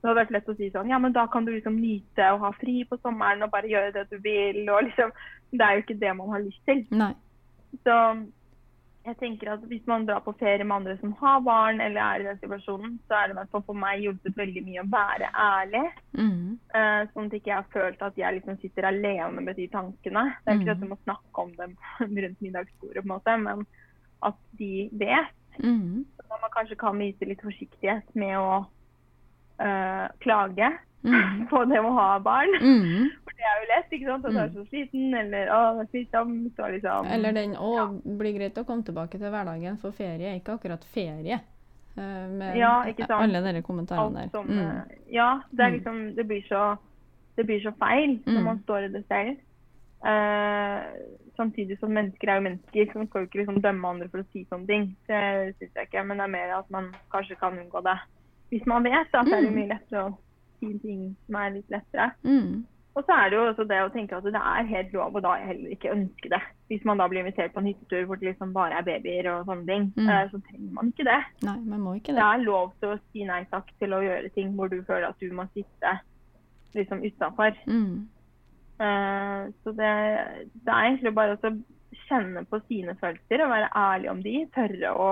[0.04, 2.40] det hadde vært lett å si sånn Ja, men da kan du liksom nyte å
[2.42, 4.58] ha fri på sommeren og bare gjøre det du vil.
[4.68, 5.14] og liksom,
[5.48, 6.82] Det er jo ikke det man har lyst til.
[6.92, 7.14] Nei.
[7.86, 7.94] Så
[9.04, 12.22] jeg tenker at Hvis man drar på ferie med andre som har barn, eller er
[12.22, 15.84] i den situasjonen, så er det hvert for meg hjulpet veldig mye å være ærlig.
[16.16, 16.56] Mm.
[16.72, 20.24] Uh, sånn at ikke jeg har følt at jeg liksom sitter alene med de tankene.
[20.40, 20.76] Det er ikke mm.
[20.76, 21.76] at du må snakke om dem
[22.24, 23.66] rundt middagsbordet, på en måte, men
[24.24, 24.72] at de
[25.04, 25.36] vet.
[25.60, 26.04] Mm.
[26.16, 30.72] Så man kanskje kan vise litt forsiktighet med å uh, klage
[31.04, 31.46] mm.
[31.50, 32.56] på det å ha barn.
[32.60, 33.08] Mm.
[33.24, 34.28] For det er jo lett, ikke sant.
[34.28, 34.54] At du er mm.
[34.58, 36.62] så sliten, eller å, det er slitsomt.
[36.76, 37.88] Liksom, eller den å, ja.
[38.20, 41.40] blir greit å komme tilbake til hverdagen, for ferie er ikke akkurat ferie.
[41.94, 43.20] Uh, med ja, ikke sant?
[43.22, 44.46] alle dere kommentarene der.
[44.48, 44.94] Mm.
[45.14, 45.76] Ja, det, er mm.
[45.78, 46.62] liksom, det, blir så,
[47.38, 49.36] det blir så feil når man står i det selv.
[50.04, 50.82] Uh,
[51.36, 54.22] samtidig som mennesker er jo mennesker, så man skal jo ikke liksom dømme andre for
[54.24, 54.90] å si sånne ting.
[55.08, 55.22] Det
[55.60, 57.96] syns jeg ikke, men det er mer at man kanskje kan unngå det.
[58.52, 60.12] Hvis man vet, da, så er det mye lettere å
[60.64, 62.12] fin ting som er litt lettere.
[62.24, 62.64] Mm.
[62.94, 65.22] Og så er det jo også det å tenke at det er helt lov å
[65.24, 66.38] da heller ikke ønske det.
[66.70, 69.48] Hvis man da blir invitert på en hyttetur hvor det liksom bare er babyer og
[69.48, 70.06] sånne ting, mm.
[70.06, 71.20] Eh, så trenger man ikke det.
[71.48, 72.20] Nei, man må ikke det.
[72.20, 75.08] Det er lov til å si nei takk til å gjøre ting hvor du føler
[75.08, 75.96] at du må sitte
[76.78, 77.58] liksom utafor.
[77.66, 78.06] Mm.
[78.74, 79.90] Uh, så det,
[80.54, 81.52] det, er egentlig bare å
[82.08, 84.36] kjenne på sine følelser og være ærlig om de.
[84.54, 85.10] Tørre å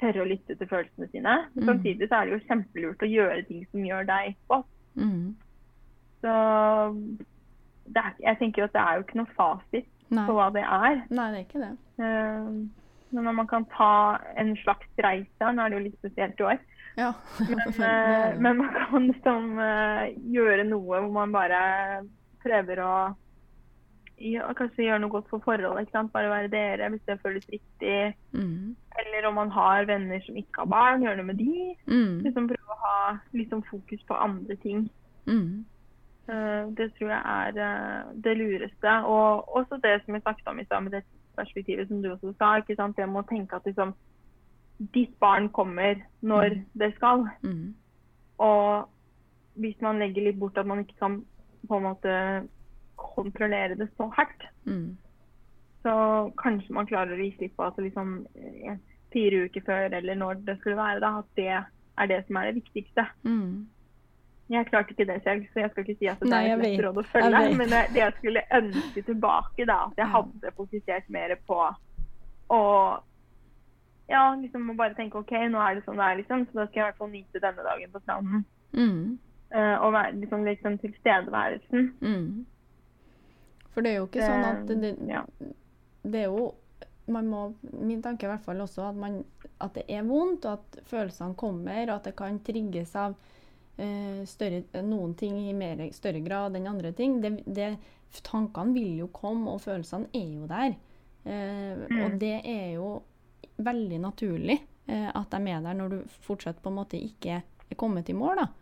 [0.00, 1.34] tørre å lytte til følelsene sine.
[1.54, 1.66] Mm.
[1.70, 4.70] Samtidig så er det jo kjempelurt å gjøre ting som gjør deg godt.
[4.94, 5.34] Mm.
[6.24, 6.34] Så
[7.92, 10.26] er, jeg tenker jo at det er jo ikke noe fasit Nei.
[10.28, 11.02] på hva det er.
[11.10, 11.72] Nei, det er ikke det.
[12.00, 12.84] Uh,
[13.14, 13.94] men når man kan ta
[14.40, 16.62] en slags reise Nå er det jo litt spesielt i år.
[16.98, 17.10] Ja.
[17.48, 21.60] men, uh, men, man kan liksom uh, gjøre noe hvor man bare
[22.44, 22.94] prøver å
[24.24, 25.84] ja, kanskje gjøre noe godt for forholdet.
[25.84, 26.12] ikke sant?
[26.12, 28.14] Bare være dere hvis det føles riktig.
[28.32, 28.76] Mm.
[29.02, 31.74] Eller om man har venner som ikke har barn, gjøre noe med de.
[31.90, 32.22] Mm.
[32.24, 32.96] Liksom Prøve å ha
[33.32, 34.88] liksom fokus på andre ting.
[35.26, 35.64] Mm.
[36.28, 38.96] Uh, det tror jeg er uh, det lureste.
[39.04, 41.04] Og også det som jeg snakket om i stad, med det
[41.36, 42.56] perspektivet som du også sa.
[42.56, 42.96] ikke sant?
[42.96, 43.92] Det med å tenke at liksom,
[44.94, 46.66] ditt barn kommer når mm.
[46.80, 47.28] det skal.
[47.44, 47.74] Mm.
[48.38, 48.88] Og
[49.60, 51.20] hvis man legger litt bort at man ikke kan
[51.68, 52.14] på en måte
[53.14, 54.96] kontrollere det så hardt, mm.
[55.84, 55.94] så
[56.40, 58.80] kanskje man klarer å gi slipp på at liksom, eh,
[59.14, 62.50] fire uker før eller når det skulle være, da, at det er det som er
[62.50, 63.06] det viktigste.
[63.22, 63.64] Mm.
[64.52, 66.64] Jeg klarte ikke det selv, så jeg skal ikke si at det Nei, er et
[66.66, 67.42] lett råd å følge.
[67.56, 71.60] Men det jeg skulle ønske tilbake, da, at jeg hadde fokusert mer på
[72.52, 72.62] å
[74.08, 76.66] ja, liksom må bare tenke OK, nå er det sånn det er, liksom, så da
[76.68, 78.42] skal jeg i hvert fall nyte denne dagen på stranden.
[78.76, 79.14] Mm.
[79.54, 81.86] Uh, og være liksom, liksom tilstedeværelsen.
[82.04, 82.44] Mm.
[83.74, 85.24] For det er jo ikke det, sånn at det, ja.
[86.06, 86.52] det er jo
[87.06, 89.18] man må, Min tanke er i hvert fall også at, man,
[89.60, 94.22] at, det er vondt, og at følelsene kommer, og at det kan trigges av uh,
[94.28, 97.18] større, noen ting i mer, større grad enn andre ting.
[97.20, 97.74] Det, det,
[98.24, 100.76] tankene vil jo komme, og følelsene er jo der.
[101.24, 102.00] Uh, mm.
[102.04, 102.90] Og det er jo
[103.64, 104.58] veldig naturlig
[104.88, 108.16] uh, at de er der når du fortsatt på en måte ikke er kommet i
[108.16, 108.44] mål.
[108.44, 108.52] da.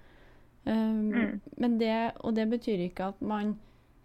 [0.62, 1.38] Um, mm.
[1.58, 3.56] men det, og det betyr ikke at man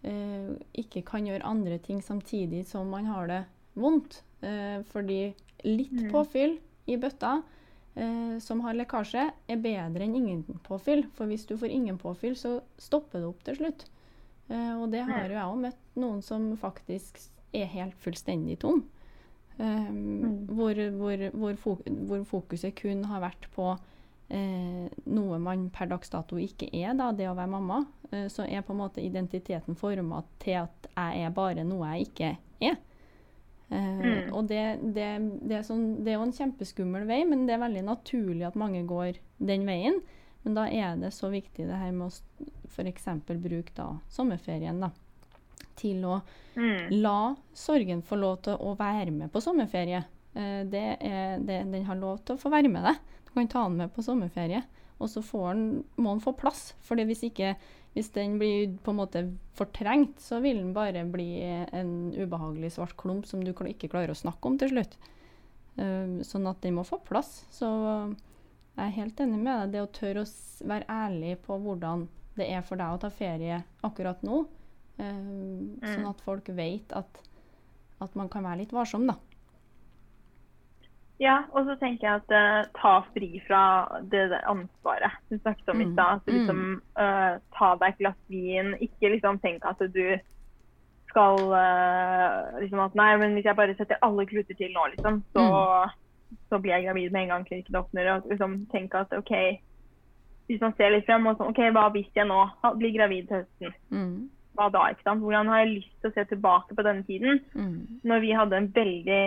[0.04, 3.44] eh, ikke kan gjøre andre ting samtidig som man har det
[3.78, 4.22] vondt.
[4.42, 5.22] Eh, fordi
[5.66, 6.10] litt mm.
[6.14, 7.40] påfyll i bøtta
[7.96, 11.06] eh, som har lekkasje, er bedre enn ingen påfyll.
[11.18, 13.88] For hvis du får ingen påfyll, så stopper det opp til slutt.
[14.48, 17.20] Eh, og det har jo jeg òg møtt noen som faktisk
[17.56, 18.86] er helt fullstendig tom.
[19.58, 20.34] Um, mm.
[20.54, 20.78] hvor,
[21.34, 23.72] hvor, hvor, fokuset kun har vært på
[24.30, 27.97] eh, noe man per dags dato ikke er, da, det å være mamma, eh,
[28.32, 32.36] så er på en måte identiteten forma til at jeg er bare noe jeg ikke
[32.62, 32.78] er.
[32.78, 32.84] Eh,
[33.68, 34.30] Mm.
[34.32, 35.08] Og det, det,
[35.44, 38.56] det, er sånn, det er jo en kjempeskummel vei, men det er veldig naturlig at
[38.56, 40.00] mange går den veien.
[40.46, 43.10] Men da er det så viktig det her med å f.eks.
[43.28, 44.94] bruke da sommerferien da,
[45.76, 46.22] til å
[46.58, 47.02] Mm.
[47.04, 50.00] La sorgen få lov til å være med på sommerferie.
[50.34, 52.98] Eh, det er, det, den har lov til å få være med deg.
[53.28, 54.64] Du kan ta den med på sommerferie.
[54.98, 55.66] Og så får den,
[56.02, 56.72] må den få plass.
[56.82, 57.52] For hvis, ikke,
[57.94, 59.22] hvis den blir på en måte
[59.60, 64.18] fortrengt, så vil den bare bli en ubehagelig svart klump som du ikke klarer å
[64.18, 64.98] snakke om til slutt.
[65.78, 67.44] Uh, sånn at den må få plass.
[67.54, 67.70] Så
[68.78, 69.76] jeg er helt enig med deg.
[69.76, 70.32] Det å tørre å
[70.74, 72.08] være ærlig på hvordan
[72.38, 74.44] det er for deg å ta ferie akkurat nå.
[75.02, 77.22] eh, Sånn at folk vet at,
[78.02, 79.16] at man kan være litt varsom, da.
[81.20, 83.62] Ja, og så tenker jeg at uh, ta fri fra
[84.12, 86.12] det der ansvaret du snakket om i Mm, stad.
[86.14, 86.60] Altså, liksom,
[87.00, 88.76] uh, ta deg et glass vin.
[88.86, 90.04] Ikke liksom tenk at du
[91.10, 95.24] skal uh, liksom at Nei, men hvis jeg bare setter alle kluter til nå, liksom,
[95.34, 95.90] så,
[96.52, 98.12] så blir jeg gravid med en gang klinikken åpner.
[98.20, 99.34] Og liksom tenke at OK,
[100.48, 102.44] hvis man ser litt frem og sånn OK, hva hvis jeg nå
[102.78, 103.74] blir gravid til høsten?
[103.90, 104.86] Mm, Hva da?
[104.94, 105.22] ikke sant?
[105.26, 107.42] Hvordan har jeg lyst til å se tilbake på denne tiden?
[107.58, 109.24] mm, når vi hadde en veldig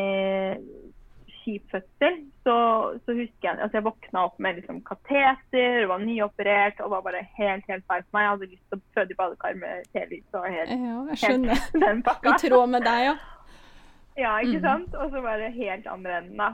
[1.51, 2.55] kjip fødsel, så,
[3.03, 7.25] så husker jeg altså jeg våkna opp med liksom kateter, var nyoperert og var bare
[7.37, 8.23] helt helt feil for meg.
[8.23, 11.67] Jeg hadde lyst til å føde i badekar med telys og helt, ja, jeg skjønner.
[11.85, 13.19] den I tråd med deg, ja.
[14.21, 14.65] Ja, ikke Mm.
[14.67, 14.95] sant?
[15.01, 16.49] Og så var det helt andre enden, da.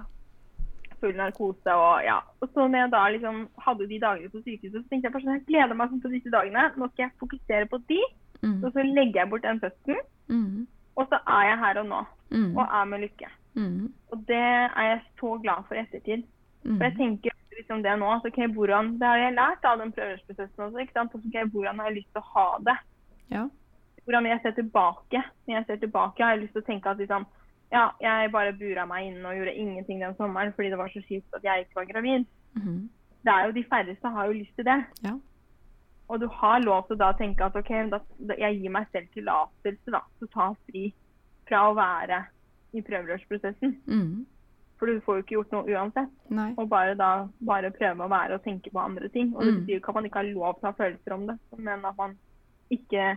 [1.01, 2.19] Full narkose og ja.
[2.41, 5.25] Og så når jeg da liksom hadde de dagene på sykehuset, så tenkte jeg bare
[5.25, 6.63] sånn, jeg gleder meg sånn på disse dagene.
[6.79, 8.01] Nå skal jeg fokusere på de,
[8.45, 10.03] Mm, og så legger jeg bort den fødselen.
[10.29, 10.67] mm,
[11.01, 13.29] Og så er jeg her og nå, mm, og er med lykke.
[13.57, 16.25] Mm, Og det er jeg så glad for i ettertid.
[16.65, 19.79] mm, For jeg tenker liksom det nå, at ok, hvordan, det har jeg lært av
[19.81, 21.15] den prøvelsesprosessen også, ikke sant?
[21.15, 22.77] Altså, ok, hvordan har jeg lyst til å ha det?
[23.33, 23.47] Ja.
[24.05, 27.01] Hvordan jeg ser tilbake, når jeg ser tilbake, har jeg lyst til å tenke at
[27.01, 27.25] liksom,
[27.73, 31.03] ja, jeg bare bura meg inne og gjorde ingenting den sommeren fordi det var så
[31.09, 32.27] kjipt at jeg ikke var gravid.
[32.55, 32.85] mm,
[33.27, 34.85] Det er jo de færreste har jo lyst til det.
[35.03, 35.17] Ja.
[36.09, 37.99] Og du har lov til å tenke at ok, da,
[38.39, 40.85] jeg gir meg selv tillatelse da, til å ta fri
[41.49, 42.21] fra å være
[42.75, 43.77] i prøverørsprosessen.
[43.87, 44.27] mm.
[44.79, 46.11] For du får jo ikke gjort noe uansett.
[46.29, 46.51] Nei.
[46.61, 49.31] Og bare da bare prøve å være og tenke på andre ting.
[49.35, 49.61] Og det Mm.
[49.65, 51.97] betyr ikke at man ikke har lov til å ha følelser om det, men at
[51.97, 52.17] man
[52.71, 53.17] ikke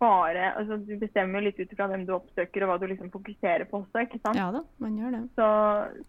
[0.00, 3.10] bare altså Du bestemmer jo litt ut ifra hvem du oppsøker og hva du liksom
[3.12, 4.34] fokuserer på også, ikke sant.
[4.34, 5.22] Ja da, man gjør det.
[5.36, 5.46] Så,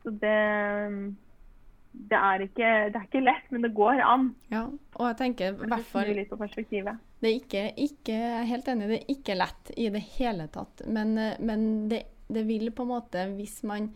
[0.03, 1.13] så det
[1.93, 4.31] det er, ikke, det er ikke lett, men det går an.
[4.49, 4.63] Ja,
[4.97, 6.97] og jeg tenker i hvert fall litt på perspektivet.
[7.21, 8.15] Det er ikke, ikke
[8.49, 10.81] helt enig, det er ikke lett i det hele tatt.
[10.89, 11.13] Men,
[11.45, 11.99] men det,
[12.33, 13.91] det vil på en måte, hvis man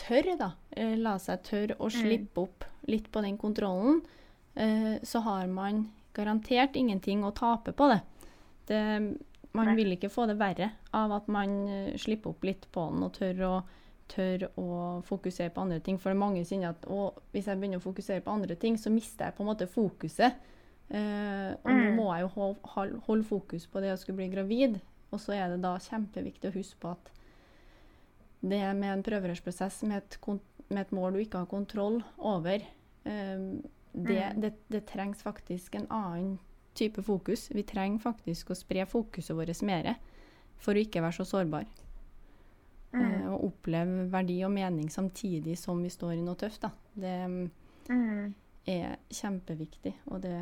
[0.00, 4.00] tør, da, eh, la seg tørre å slippe opp litt på den kontrollen,
[4.56, 8.00] eh, så har man garantert ingenting å tape på det.
[8.66, 9.18] det
[9.52, 13.02] man vil ikke få det verre av at man eh, slipper opp litt på den
[13.02, 13.62] og tør å,
[14.08, 15.98] tør å fokusere på andre ting.
[15.98, 18.76] For det er mange sier at å, hvis jeg begynner å fokusere på andre ting,
[18.78, 20.34] så mister jeg på en måte fokuset.
[20.90, 21.96] Uh, og nå Mm.
[21.96, 24.80] må jeg jo holde, hol- holde fokus på det å skulle bli gravid.
[25.12, 27.10] Og så er det da kjempeviktig å huske på at
[28.42, 30.18] det med en prøverørsprosess med et,
[30.70, 32.62] med et mål du ikke har kontroll over,
[33.04, 33.38] eh,
[33.92, 34.40] det, Mm.
[34.40, 36.38] det, det trengs faktisk en annen
[36.74, 37.48] type fokus.
[37.50, 39.96] Vi trenger faktisk å spre fokuset vårt mer
[40.56, 41.66] for å ikke være så sårbar.
[42.94, 46.60] Eh, og oppleve verdi og mening samtidig som vi står i noe tøft.
[46.62, 46.70] Da.
[46.94, 47.50] Det
[47.88, 48.34] Mm.
[48.66, 49.94] er kjempeviktig.
[50.06, 50.36] Og det,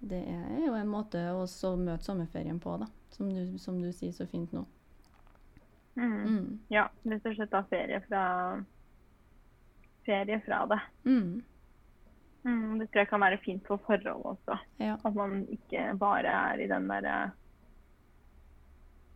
[0.00, 2.86] det er jo en måte å møte sommerferien på, da.
[3.10, 4.64] Som du, som du sier så fint nå.
[5.96, 6.16] Mm.
[6.22, 6.48] Mm.
[6.68, 8.22] Ja, rett og slett ta ferie fra
[10.06, 10.80] ferie fra det.
[11.04, 11.42] Mm.
[12.46, 14.58] Mm, det tror jeg kan være fint for forhold også.
[14.78, 14.94] Ja.
[15.04, 17.16] At man ikke bare er i den derre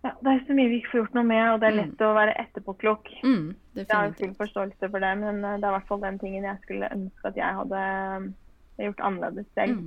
[0.02, 2.02] ja, Det er så mye vi ikke får gjort noe med, og det er lett
[2.02, 3.10] å være etterpåklok.
[3.22, 3.50] Mm.
[3.76, 6.46] Jeg har full forståelse for det, men eh, det er i hvert fall den tingen
[6.48, 9.82] jeg skulle ønske at jeg hadde eh, gjort annerledes selv.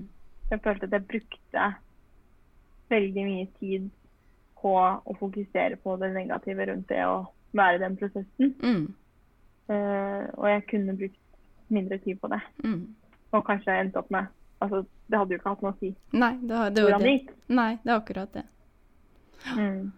[0.52, 1.66] Jeg følte at jeg brukte
[2.94, 3.90] veldig mye tid
[4.64, 7.18] på å fokusere på det negative rundt det å
[7.54, 8.54] være i den prosessen.
[8.64, 8.86] Mm.
[9.70, 11.20] Uh, og jeg kunne brukt
[11.74, 12.40] mindre tid på det.
[12.64, 12.82] Mm.
[13.34, 14.32] Og kanskje endt opp med
[14.64, 17.08] Altså, det hadde jo ikke hatt noe å si Nei, det, har- det, hvordan det
[17.10, 17.14] det.
[17.18, 17.32] gikk.
[17.52, 18.44] Nei, det er akkurat det.
[19.58, 19.92] Mm.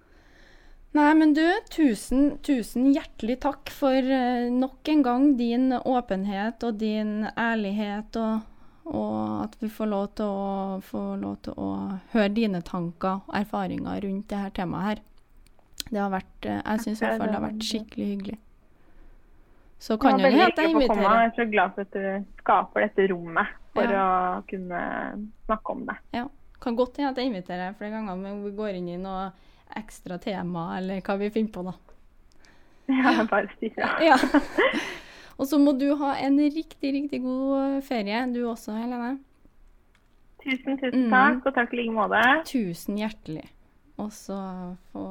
[0.96, 6.80] Nei, men du, tusen, tusen hjertelig takk for eh, nok en gang din åpenhet og
[6.82, 8.48] din ærlighet, og,
[8.86, 11.70] og at vi får lov, til å, lov til å
[12.14, 15.04] høre dine tanker og erfaringer rundt det her temaet her.
[15.90, 18.38] Det har vært, eh, jeg syns i hvert fall det har vært skikkelig hyggelig.
[19.86, 21.02] Så kan det jo hende jeg inviterer.
[21.04, 24.06] Jeg er så glad for at du skaper dette rommet for Ja.
[24.40, 24.82] å kunne
[25.46, 25.96] snakke om det.
[26.14, 26.28] Ja.
[26.62, 29.32] Kan godt hende at jeg inviterer deg flere ganger, men vi går inn i noe
[29.76, 31.74] ekstra tema, eller hva vi finner på, da.
[32.88, 33.90] Ja, bare si ifra.
[34.02, 34.16] Ja.
[35.38, 39.18] Og så må du ha en riktig, riktig god ferie, du også, Helene.
[40.46, 41.12] Tusen, tusen Mm.
[41.12, 42.22] takk, og takk i like måte.
[42.46, 43.44] Tusen hjertelig.
[43.98, 44.38] Og så
[44.94, 45.06] få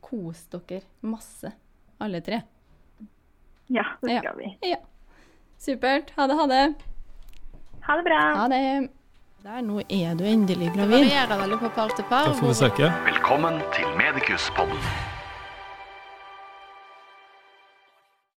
[0.00, 1.52] kose dere masse,
[2.00, 2.42] alle tre.
[3.68, 4.56] Ja, det skal vi.
[4.62, 4.76] Ja.
[5.58, 6.10] Supert.
[6.16, 6.74] Ha det, ha det.
[7.82, 8.20] Ha det bra.
[8.36, 8.90] Ha det.
[9.42, 11.04] Der, nå er du endelig gravid.
[11.04, 12.26] Det varierer veldig på par til par.
[12.26, 12.90] Da får vi søke.
[13.04, 15.17] Velkommen til Medikuspodden.